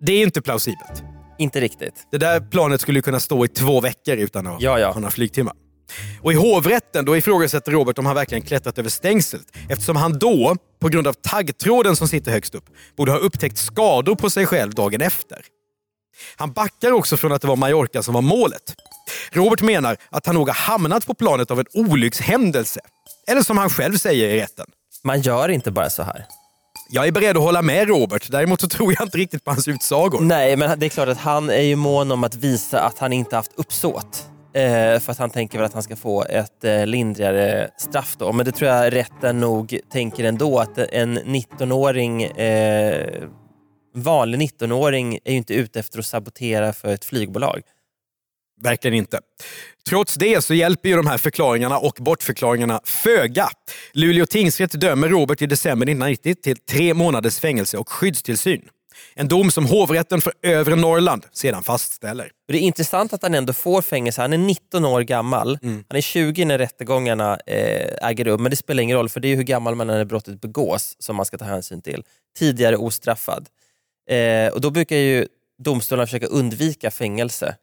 Det 0.02 0.12
är 0.14 0.24
inte 0.24 0.42
plausibelt. 0.42 1.04
Inte 1.40 1.60
riktigt. 1.62 2.08
Det 2.12 2.18
där 2.18 2.40
planet 2.40 2.82
skulle 2.82 3.02
kunna 3.02 3.20
stå 3.20 3.46
i 3.46 3.48
två 3.48 3.82
veckor 3.82 4.16
utan 4.16 4.48
att 4.48 4.62
Ja, 4.62 4.80
ja. 4.80 4.88
ha 4.88 5.00
några 5.00 5.12
flygtimmar. 5.12 5.54
Och 6.22 6.34
I 6.34 6.36
hovrätten 6.36 7.06
då 7.06 7.18
ifrågasätter 7.18 7.72
Robert 7.72 7.98
om 8.00 8.06
han 8.06 8.16
verkligen 8.16 8.42
klättrat 8.42 8.78
över 8.78 8.90
stängslet 8.90 9.46
eftersom 9.70 9.96
han 9.96 10.20
då, 10.20 10.56
på 10.82 10.90
grund 10.90 11.08
av 11.08 11.14
taggtråden 11.14 11.96
som 11.96 12.08
sitter 12.08 12.32
högst 12.32 12.56
upp, 12.56 12.66
borde 12.98 13.12
ha 13.12 13.20
upptäckt 13.20 13.58
skador 13.58 14.16
på 14.16 14.30
sig 14.30 14.46
själv 14.46 14.74
dagen 14.74 15.02
efter. 15.02 15.42
Han 16.36 16.52
backar 16.54 16.92
också 16.92 17.18
från 17.18 17.32
att 17.32 17.42
det 17.42 17.48
var 17.48 17.56
Mallorca 17.56 18.04
som 18.04 18.14
var 18.14 18.22
målet. 18.22 18.76
Robert 19.32 19.62
menar 19.62 19.98
att 20.10 20.26
han 20.26 20.36
nog 20.36 20.48
har 20.48 20.56
hamnat 20.56 21.06
på 21.06 21.14
planet 21.14 21.52
av 21.52 21.60
en 21.60 21.66
olyckshändelse. 21.74 22.80
Eller 23.28 23.42
som 23.42 23.58
han 23.58 23.70
själv 23.70 23.98
säger 23.98 24.30
i 24.30 24.42
rätten. 24.42 24.66
Man 25.04 25.22
gör 25.22 25.50
inte 25.50 25.72
bara 25.72 25.90
så 25.90 26.04
här. 26.04 26.26
Jag 26.90 27.08
är 27.08 27.12
beredd 27.12 27.38
att 27.38 27.44
hålla 27.44 27.62
med 27.62 27.88
Robert, 27.88 28.32
däremot 28.32 28.62
så 28.62 28.68
tror 28.68 28.94
jag 28.94 29.06
inte 29.06 29.18
riktigt 29.18 29.44
på 29.44 29.52
hans 29.52 29.68
utsagor. 29.68 30.22
Nej, 30.22 30.56
men 30.58 30.80
det 30.80 30.86
är 30.86 30.90
klart 30.90 31.10
att 31.10 31.18
han 31.18 31.50
är 31.50 31.62
ju 31.62 31.76
mån 31.76 32.12
om 32.12 32.24
att 32.24 32.36
visa 32.36 32.80
att 32.82 33.00
han 33.00 33.14
inte 33.14 33.36
haft 33.36 33.52
uppsåt. 33.56 34.28
Eh, 34.54 35.00
för 35.00 35.12
att 35.12 35.18
han 35.18 35.30
tänker 35.30 35.58
väl 35.58 35.66
att 35.66 35.74
han 35.74 35.84
ska 35.84 35.96
få 35.96 36.24
ett 36.24 36.64
eh, 36.64 36.86
lindrigare 36.86 37.70
straff 37.78 38.16
då. 38.18 38.34
Men 38.34 38.46
det 38.46 38.52
tror 38.52 38.72
jag 38.72 38.94
rätten 38.96 39.40
nog 39.40 39.80
tänker 39.92 40.24
ändå 40.24 40.60
att 40.60 40.78
en 40.78 41.20
19-åring, 41.20 42.24
eh, 42.24 43.24
vanlig 43.96 44.40
19-åring 44.40 45.20
är 45.24 45.32
ju 45.32 45.38
inte 45.38 45.54
ute 45.54 45.80
efter 45.80 46.00
att 46.00 46.06
sabotera 46.06 46.74
för 46.74 46.94
ett 46.94 47.06
flygbolag. 47.06 47.62
Verkligen 48.64 48.98
inte. 48.98 49.20
Trots 49.90 50.16
det 50.16 50.42
så 50.42 50.54
hjälper 50.54 50.90
ju 50.90 50.96
de 50.96 51.08
här 51.08 51.18
förklaringarna 51.18 51.78
och 51.78 51.98
bortförklaringarna 52.00 52.82
föga. 52.84 53.50
Luleå 53.94 54.26
tingsrätt 54.26 54.72
dömer 54.72 55.10
Robert 55.10 55.42
i 55.42 55.46
december 55.46 55.86
1990 55.86 56.36
till 56.44 56.58
tre 56.58 56.94
månaders 56.94 57.40
fängelse 57.40 57.78
och 57.78 57.90
skyddstillsyn. 57.90 58.70
En 59.16 59.28
dom 59.28 59.52
som 59.52 59.66
hovrätten 59.66 60.22
för 60.22 60.34
övre 60.42 60.76
Norrland 60.76 61.26
sedan 61.32 61.64
fastställer. 61.64 62.32
Det 62.48 62.58
är 62.58 62.62
intressant 62.62 63.14
att 63.14 63.24
han 63.24 63.36
ändå 63.36 63.54
får 63.54 63.82
fängelse. 63.82 64.22
Han 64.22 64.34
är 64.34 64.38
19 64.38 64.86
år 64.86 65.02
gammal. 65.02 65.60
Mm. 65.64 65.84
Han 65.88 65.98
är 65.98 66.02
20 66.02 66.46
när 66.46 66.58
rättegångarna 66.58 67.40
eh, 67.48 68.10
äger 68.10 68.26
rum, 68.26 68.44
men 68.44 68.50
det 68.50 68.56
spelar 68.56 68.84
ingen 68.84 68.98
roll 68.98 69.10
för 69.10 69.20
det 69.20 69.28
är 69.28 69.36
hur 69.36 69.44
gammal 69.44 69.76
man 69.76 69.90
är 69.90 69.98
när 69.98 70.06
brottet 70.06 70.42
begås 70.42 70.96
som 71.00 71.16
man 71.16 71.26
ska 71.26 71.38
ta 71.38 71.46
hänsyn 71.46 71.82
till. 71.82 72.04
Tidigare 72.38 72.78
ostraffad. 72.78 73.48
Eh, 74.10 74.54
och 74.54 74.62
Då 74.62 74.70
brukar 74.70 74.96
ju 74.96 75.28
domstolarna 75.64 76.08
försöka 76.08 76.26
undvika 76.26 76.92
fängelse 76.92 77.56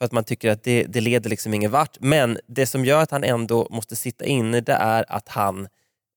för 0.00 0.04
att 0.04 0.12
man 0.12 0.24
tycker 0.24 0.50
att 0.50 0.64
det, 0.64 0.82
det 0.84 1.00
leder 1.00 1.30
liksom 1.30 1.54
ingen 1.54 1.70
vart. 1.70 1.96
Men 2.00 2.38
det 2.46 2.66
som 2.66 2.84
gör 2.84 3.02
att 3.02 3.10
han 3.10 3.24
ändå 3.24 3.68
måste 3.70 3.96
sitta 3.96 4.24
inne 4.24 4.60
det 4.60 4.72
är 4.72 5.04
att 5.08 5.28
han 5.28 5.68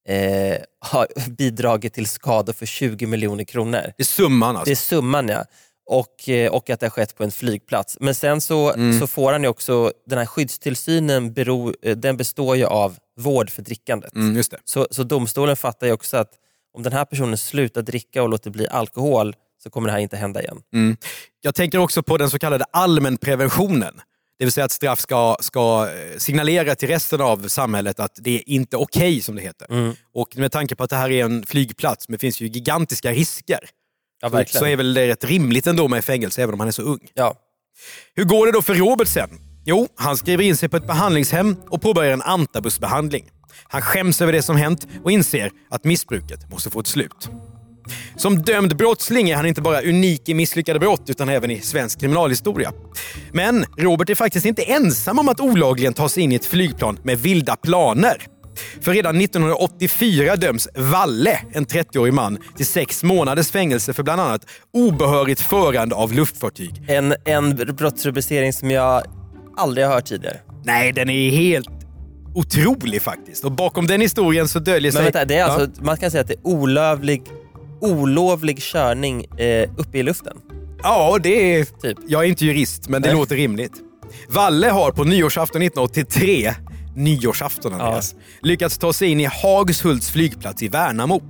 eh, 0.09 0.57
har 0.79 1.07
bidragit 1.37 1.93
till 1.93 2.07
skador 2.07 2.53
för 2.53 2.65
20 2.65 3.05
miljoner 3.07 3.43
kronor. 3.43 3.81
Det 3.97 4.03
är 4.03 4.05
summan 4.05 4.55
alltså. 4.55 4.65
Det 4.65 4.71
är 4.71 4.75
summan 4.75 5.27
ja. 5.27 5.45
Och, 5.85 6.29
eh, 6.29 6.51
och 6.51 6.69
att 6.69 6.79
det 6.79 6.85
har 6.85 6.91
skett 6.91 7.15
på 7.17 7.23
en 7.23 7.31
flygplats. 7.31 7.97
Men 7.99 8.15
sen 8.15 8.41
så, 8.41 8.73
Mm. 8.73 8.99
så 8.99 9.07
får 9.07 9.31
han 9.31 9.43
ju 9.43 9.49
också, 9.49 9.91
den 10.07 10.17
här 10.19 10.25
skyddstillsynen 10.25 11.33
beror, 11.33 11.75
eh, 11.81 11.95
den 11.97 12.17
består 12.17 12.55
ju 12.55 12.65
av 12.65 12.97
vård 13.19 13.49
för 13.49 13.61
drickandet. 13.61 14.15
Mm, 14.15 14.35
just 14.35 14.51
det. 14.51 14.57
Så, 14.63 14.87
så 14.91 15.03
domstolen 15.03 15.55
fattar 15.55 15.87
ju 15.87 15.93
också 15.93 16.17
att 16.17 16.29
om 16.77 16.83
den 16.83 16.93
här 16.93 17.05
personen 17.05 17.37
slutar 17.37 17.81
dricka 17.81 18.23
och 18.23 18.29
låter 18.29 18.49
bli 18.49 18.67
alkohol 18.67 19.35
så 19.63 19.69
kommer 19.69 19.87
det 19.87 19.93
här 19.93 19.99
inte 19.99 20.17
hända 20.17 20.41
igen. 20.41 20.61
Mm. 20.73 20.97
Jag 21.41 21.55
tänker 21.55 21.77
också 21.77 22.03
på 22.03 22.17
den 22.17 22.29
så 22.29 22.39
kallade 22.39 22.65
allmänpreventionen. 22.71 24.01
Det 24.39 24.45
vill 24.45 24.51
säga 24.51 24.65
att 24.65 24.71
straff 24.71 24.99
ska, 24.99 25.37
ska 25.39 25.89
eh, 25.89 26.17
signalera 26.17 26.75
till 26.75 26.87
resten 26.87 27.21
av 27.21 27.47
samhället 27.47 27.99
att 27.99 28.11
det 28.15 28.35
är 28.35 28.49
inte 28.49 28.77
okej 28.77 29.21
som 29.21 29.35
det 29.35 29.41
heter. 29.41 29.71
Mm. 29.71 29.93
Och 30.13 30.37
med 30.37 30.51
tanke 30.51 30.75
på 30.75 30.83
att 30.83 30.89
det 30.89 30.95
här 30.95 31.09
är 31.09 31.25
en 31.25 31.45
flygplats, 31.45 32.09
men 32.09 32.13
det 32.13 32.19
finns 32.19 32.41
ju 32.41 32.47
gigantiska 32.47 33.11
risker. 33.11 33.59
Ja, 34.21 34.45
så 34.45 34.65
är 34.65 34.75
väl 34.75 34.93
det 34.93 35.07
rätt 35.07 35.23
rimligt 35.23 35.67
ändå 35.67 35.87
med 35.87 36.05
fängelse, 36.05 36.43
även 36.43 36.53
om 36.53 36.59
han 36.59 36.67
är 36.67 36.71
så 36.71 36.81
ung. 36.81 37.07
Ja. 37.13 37.35
Hur 38.15 38.23
går 38.23 38.45
det 38.45 38.51
då 38.51 38.61
för 38.61 38.75
Robert 38.75 39.07
sen? 39.07 39.29
Jo, 39.65 39.87
han 39.95 40.17
skriver 40.17 40.43
in 40.43 40.57
sig 40.57 40.69
på 40.69 40.77
ett 40.77 40.87
behandlingshem 40.87 41.55
och 41.69 41.81
påbörjar 41.81 42.13
en 42.13 42.21
antabusbehandling. 42.21 43.29
Han 43.63 43.81
skäms 43.81 44.21
över 44.21 44.33
det 44.33 44.41
som 44.41 44.55
hänt 44.55 44.87
och 45.03 45.11
inser 45.11 45.51
att 45.69 45.83
missbruket 45.83 46.49
måste 46.51 46.69
få 46.69 46.79
ett 46.79 46.87
slut. 46.87 47.29
Som 48.15 48.41
dömd 48.41 48.77
brottsling 48.77 49.29
är 49.29 49.35
han 49.35 49.45
inte 49.45 49.61
bara 49.61 49.81
unik 49.81 50.29
i 50.29 50.33
misslyckade 50.33 50.79
brott 50.79 51.03
utan 51.07 51.29
även 51.29 51.51
i 51.51 51.61
svensk 51.61 51.99
kriminalhistoria. 51.99 52.71
Men 53.31 53.65
Robert 53.77 54.09
är 54.09 54.15
faktiskt 54.15 54.45
inte 54.45 54.61
ensam 54.63 55.19
om 55.19 55.29
att 55.29 55.39
olagligen 55.39 55.93
ta 55.93 56.09
sig 56.09 56.23
in 56.23 56.31
i 56.31 56.35
ett 56.35 56.45
flygplan 56.45 56.99
med 57.03 57.19
vilda 57.19 57.55
planer. 57.55 58.17
För 58.81 58.93
redan 58.93 59.21
1984 59.21 60.35
döms 60.35 60.67
Valle, 60.75 61.39
en 61.53 61.65
30-årig 61.65 62.13
man, 62.13 62.37
till 62.57 62.65
sex 62.65 63.03
månaders 63.03 63.51
fängelse 63.51 63.93
för 63.93 64.03
bland 64.03 64.21
annat 64.21 64.41
obehörigt 64.73 65.41
förande 65.41 65.95
av 65.95 66.13
luftfartyg. 66.13 66.83
En, 66.87 67.15
en 67.25 67.55
brottsrubricering 67.55 68.53
som 68.53 68.71
jag 68.71 69.03
aldrig 69.57 69.85
har 69.87 69.93
hört 69.93 70.05
tidigare. 70.05 70.37
Nej, 70.65 70.91
den 70.91 71.09
är 71.09 71.29
helt 71.29 71.69
otrolig 72.35 73.01
faktiskt. 73.01 73.43
Och 73.45 73.51
bakom 73.51 73.87
den 73.87 74.01
historien 74.01 74.47
så 74.47 74.59
döljer 74.59 74.91
sig... 74.91 74.97
Men 75.03 75.05
vänta, 75.05 75.25
det 75.25 75.35
är 75.35 75.39
Ja. 75.39 75.45
alltså, 75.45 75.83
man 75.83 75.97
kan 75.97 76.11
säga 76.11 76.21
att 76.21 76.27
det 76.27 76.33
är 76.33 76.47
olövlig, 76.47 77.23
olovlig 77.83 78.61
körning 78.61 79.25
eh, 79.37 79.69
uppe 79.77 79.97
i 79.97 80.03
luften. 80.03 80.37
Ja, 80.83 81.19
det 81.23 81.55
är... 81.59 81.65
Typ. 81.65 81.97
Jag 82.07 82.23
är 82.23 82.27
inte 82.27 82.45
jurist, 82.45 82.89
men 82.89 83.01
det 83.01 83.07
Nej. 83.07 83.17
låter 83.17 83.35
rimligt. 83.35 83.73
Valle 84.29 84.69
har 84.69 84.91
på 84.91 85.03
nyårsafton 85.03 85.61
1983 85.61 86.53
Nyårsafton 86.95 87.73
Andreas. 87.73 88.15
Lyckats 88.41 88.77
ta 88.77 88.93
sig 88.93 89.09
in 89.09 89.19
i 89.19 89.25
Hagshults 89.25 90.11
flygplats 90.11 90.63
i 90.63 90.67
Värnamo. 90.67 91.21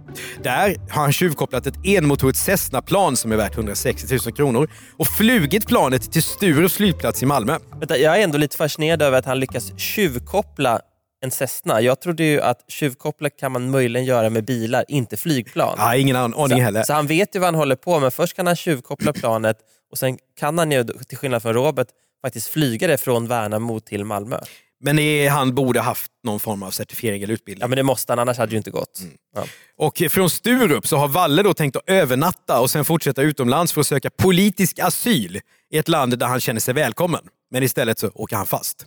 Där 0.44 0.76
har 0.90 1.02
han 1.02 1.14
tjuvkopplat 1.14 1.68
ett 1.68 1.76
enmotorigt 1.84 2.40
Cessna-plan 2.40 3.18
som 3.18 3.32
är 3.32 3.36
värt 3.36 3.56
160 3.56 4.18
000 4.26 4.36
kronor 4.36 4.70
och 4.98 5.08
flugit 5.08 5.68
planet 5.68 6.12
till 6.12 6.24
Sturups 6.24 6.76
flygplats 6.76 7.24
i 7.24 7.26
Malmö. 7.26 7.58
Vänta, 7.80 7.98
jag 7.98 8.20
är 8.20 8.24
ändå 8.24 8.38
lite 8.38 8.58
fascinerad 8.58 9.02
över 9.02 9.18
att 9.18 9.26
han 9.26 9.40
lyckas 9.40 9.80
tjuvkoppla 9.80 10.80
en 11.24 11.32
Cessna. 11.32 11.82
Jag 11.82 12.00
trodde 12.02 12.24
ju 12.24 12.42
att 12.42 12.64
tjuvkoppla 12.68 13.30
kan 13.30 13.52
man 13.52 13.70
möjligen 13.72 14.06
göra 14.06 14.30
med 14.30 14.46
bilar, 14.46 14.86
inte 14.88 15.18
flygplan. 15.18 15.76
Ja, 15.78 15.96
ingen 15.96 16.16
an- 16.16 16.34
aning 16.34 16.62
heller. 16.62 16.84
så 16.84 16.94
han 16.94 17.08
vet 17.08 17.36
ju 17.36 17.40
vad 17.40 17.48
han 17.48 17.56
håller 17.56 17.76
på 17.76 18.00
med. 18.00 18.14
Först 18.14 18.36
kan 18.36 18.48
han 18.48 18.56
tjuvkoppla 18.56 19.14
planet 19.22 19.58
och 19.92 19.98
sen 19.98 20.18
kan 20.40 20.58
han 20.58 20.72
ju, 20.72 20.84
till 20.84 21.18
skillnad 21.18 21.42
från 21.42 21.54
Robert, 21.54 21.88
faktiskt 22.26 22.48
flyga 22.48 22.88
det 22.88 22.98
från 22.98 23.28
Värnamo 23.28 23.80
till 23.80 24.06
Malmö. 24.06 24.40
Men 24.84 25.00
är, 25.00 25.30
han 25.30 25.56
borde 25.56 25.82
haft 25.82 26.12
någon 26.24 26.40
form 26.40 26.64
av 26.64 26.72
certifiering 26.72 27.24
eller 27.24 27.34
utbildning. 27.34 27.62
Ja 27.62 27.68
men 27.68 27.76
det 27.78 27.84
måste 27.84 28.12
han, 28.12 28.20
annars 28.20 28.38
hade 28.38 28.50
det 28.50 28.54
ju 28.54 28.58
inte 28.58 28.72
gått. 28.72 29.00
Mm. 29.02 29.14
Ja. 29.36 29.46
Och 29.78 30.02
från 30.10 30.30
Sturup 30.30 30.88
så 30.88 30.98
har 30.98 31.08
Valle 31.08 31.44
då 31.44 31.54
tänkt 31.54 31.76
att 31.76 31.90
övernatta 31.90 32.60
och 32.60 32.70
sen 32.70 32.86
fortsätta 32.86 33.22
utomlands 33.22 33.74
för 33.74 33.82
att 33.82 33.88
söka 33.88 34.10
politisk 34.10 34.80
asyl 34.80 35.40
i 35.72 35.78
ett 35.78 35.88
land 35.88 36.18
där 36.20 36.28
han 36.28 36.40
känner 36.40 36.60
sig 36.60 36.74
välkommen. 36.74 37.22
Men 37.52 37.64
istället 37.64 38.00
så 38.00 38.10
åker 38.14 38.36
han 38.36 38.46
fast. 38.46 38.86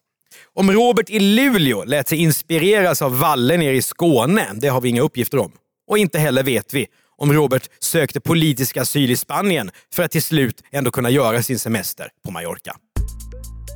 Om 0.54 0.72
Robert 0.72 1.10
i 1.10 1.18
Luleå 1.18 1.84
lät 1.84 2.08
sig 2.08 2.18
inspireras 2.18 3.02
av 3.02 3.18
Valle 3.18 3.56
nere 3.56 3.76
i 3.76 3.82
Skåne, 3.82 4.46
det 4.54 4.68
har 4.68 4.80
vi 4.80 4.88
inga 4.88 5.02
uppgifter 5.02 5.38
om. 5.38 5.52
Och 5.88 5.98
inte 5.98 6.18
heller 6.18 6.42
vet 6.42 6.74
vi 6.74 6.86
om 7.16 7.32
Robert 7.32 7.70
sökte 7.80 8.20
politisk 8.20 8.76
asyl 8.76 9.10
i 9.10 9.16
Spanien 9.16 9.70
för 9.94 10.02
att 10.02 10.10
till 10.10 10.22
slut 10.22 10.62
ändå 10.70 10.90
kunna 10.90 11.10
göra 11.10 11.42
sin 11.42 11.58
semester 11.58 12.08
på 12.24 12.30
Mallorca. 12.30 12.76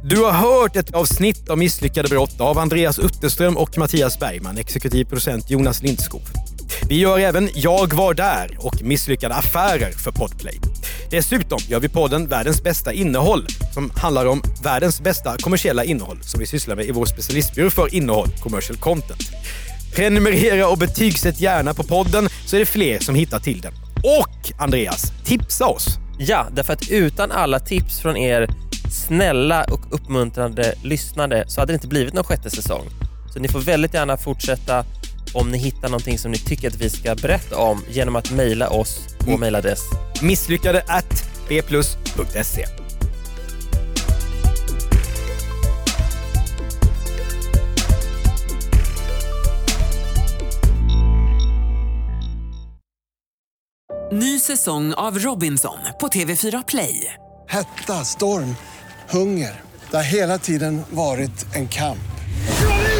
Du 0.04 0.16
har 0.24 0.32
hört 0.32 0.76
ett 0.76 0.94
avsnitt 0.94 1.48
av 1.48 1.58
Misslyckade 1.58 2.08
brott 2.08 2.40
av 2.40 2.58
Andreas 2.58 2.98
Utterström 2.98 3.56
och 3.56 3.78
Mattias 3.78 4.18
Bergman, 4.18 4.58
exekutiv 4.58 5.04
producent 5.04 5.50
Jonas 5.50 5.82
Lindskog. 5.82 6.22
Vi 6.90 6.98
gör 6.98 7.18
även 7.18 7.50
Jag 7.54 7.94
var 7.94 8.14
där 8.14 8.56
och 8.58 8.82
Misslyckade 8.82 9.34
affärer 9.34 9.90
för 9.90 10.10
Podplay. 10.10 10.60
Dessutom 11.10 11.58
gör 11.68 11.80
vi 11.80 11.88
podden 11.88 12.28
Världens 12.28 12.62
bästa 12.62 12.92
innehåll 12.92 13.46
som 13.74 13.90
handlar 13.96 14.26
om 14.26 14.42
världens 14.62 15.00
bästa 15.00 15.36
kommersiella 15.38 15.84
innehåll 15.84 16.18
som 16.22 16.40
vi 16.40 16.46
sysslar 16.46 16.76
med 16.76 16.84
i 16.84 16.92
vår 16.92 17.04
specialistbyrå 17.06 17.70
för 17.70 17.94
innehåll, 17.94 18.28
commercial 18.42 18.78
content. 18.78 19.22
Prenumerera 19.94 20.68
och 20.68 20.78
betygsätt 20.78 21.40
gärna 21.40 21.74
på 21.74 21.82
podden 21.82 22.28
så 22.46 22.56
är 22.56 22.60
det 22.60 22.66
fler 22.66 22.98
som 22.98 23.14
hittar 23.14 23.40
till 23.40 23.60
den. 23.60 23.72
Och 23.96 24.52
Andreas, 24.62 25.12
tipsa 25.24 25.66
oss! 25.66 25.86
Ja, 26.18 26.46
därför 26.52 26.72
att 26.72 26.90
utan 26.90 27.32
alla 27.32 27.60
tips 27.60 28.00
från 28.00 28.16
er 28.16 28.48
snälla 28.92 29.64
och 29.64 29.94
uppmuntrande 29.94 30.74
lyssnare 30.82 31.44
så 31.48 31.60
hade 31.60 31.72
det 31.72 31.74
inte 31.74 31.88
blivit 31.88 32.14
någon 32.14 32.24
sjätte 32.24 32.50
säsong. 32.50 32.86
Så 33.34 33.40
ni 33.40 33.48
får 33.48 33.60
väldigt 33.60 33.94
gärna 33.94 34.16
fortsätta 34.16 34.84
om 35.34 35.50
ni 35.50 35.58
hittar 35.58 35.88
någonting 35.88 36.18
som 36.18 36.30
ni 36.30 36.38
tycker 36.38 36.68
att 36.68 36.74
vi 36.80 36.90
ska 36.90 37.14
berätta 37.14 37.56
om 37.56 37.84
genom 37.90 38.16
att 38.16 38.30
mejla 38.32 38.70
oss 38.70 39.00
på 39.18 39.26
Mm. 39.28 39.40
mejladress. 39.40 39.80
Misslyckade 40.22 40.82
at 40.88 41.24
bplus.se. 41.48 42.66
Ny 54.12 54.38
säsong 54.38 54.94
av 54.94 55.18
Robinson 55.18 55.78
på 56.00 56.08
TV4 56.08 56.64
Play. 56.68 57.14
Hetta, 57.48 58.04
storm, 58.04 58.56
hunger. 59.10 59.60
Det 59.90 59.96
har 59.96 60.04
hela 60.12 60.38
tiden 60.38 60.82
varit 60.90 61.46
en 61.54 61.68
kamp. 61.68 62.09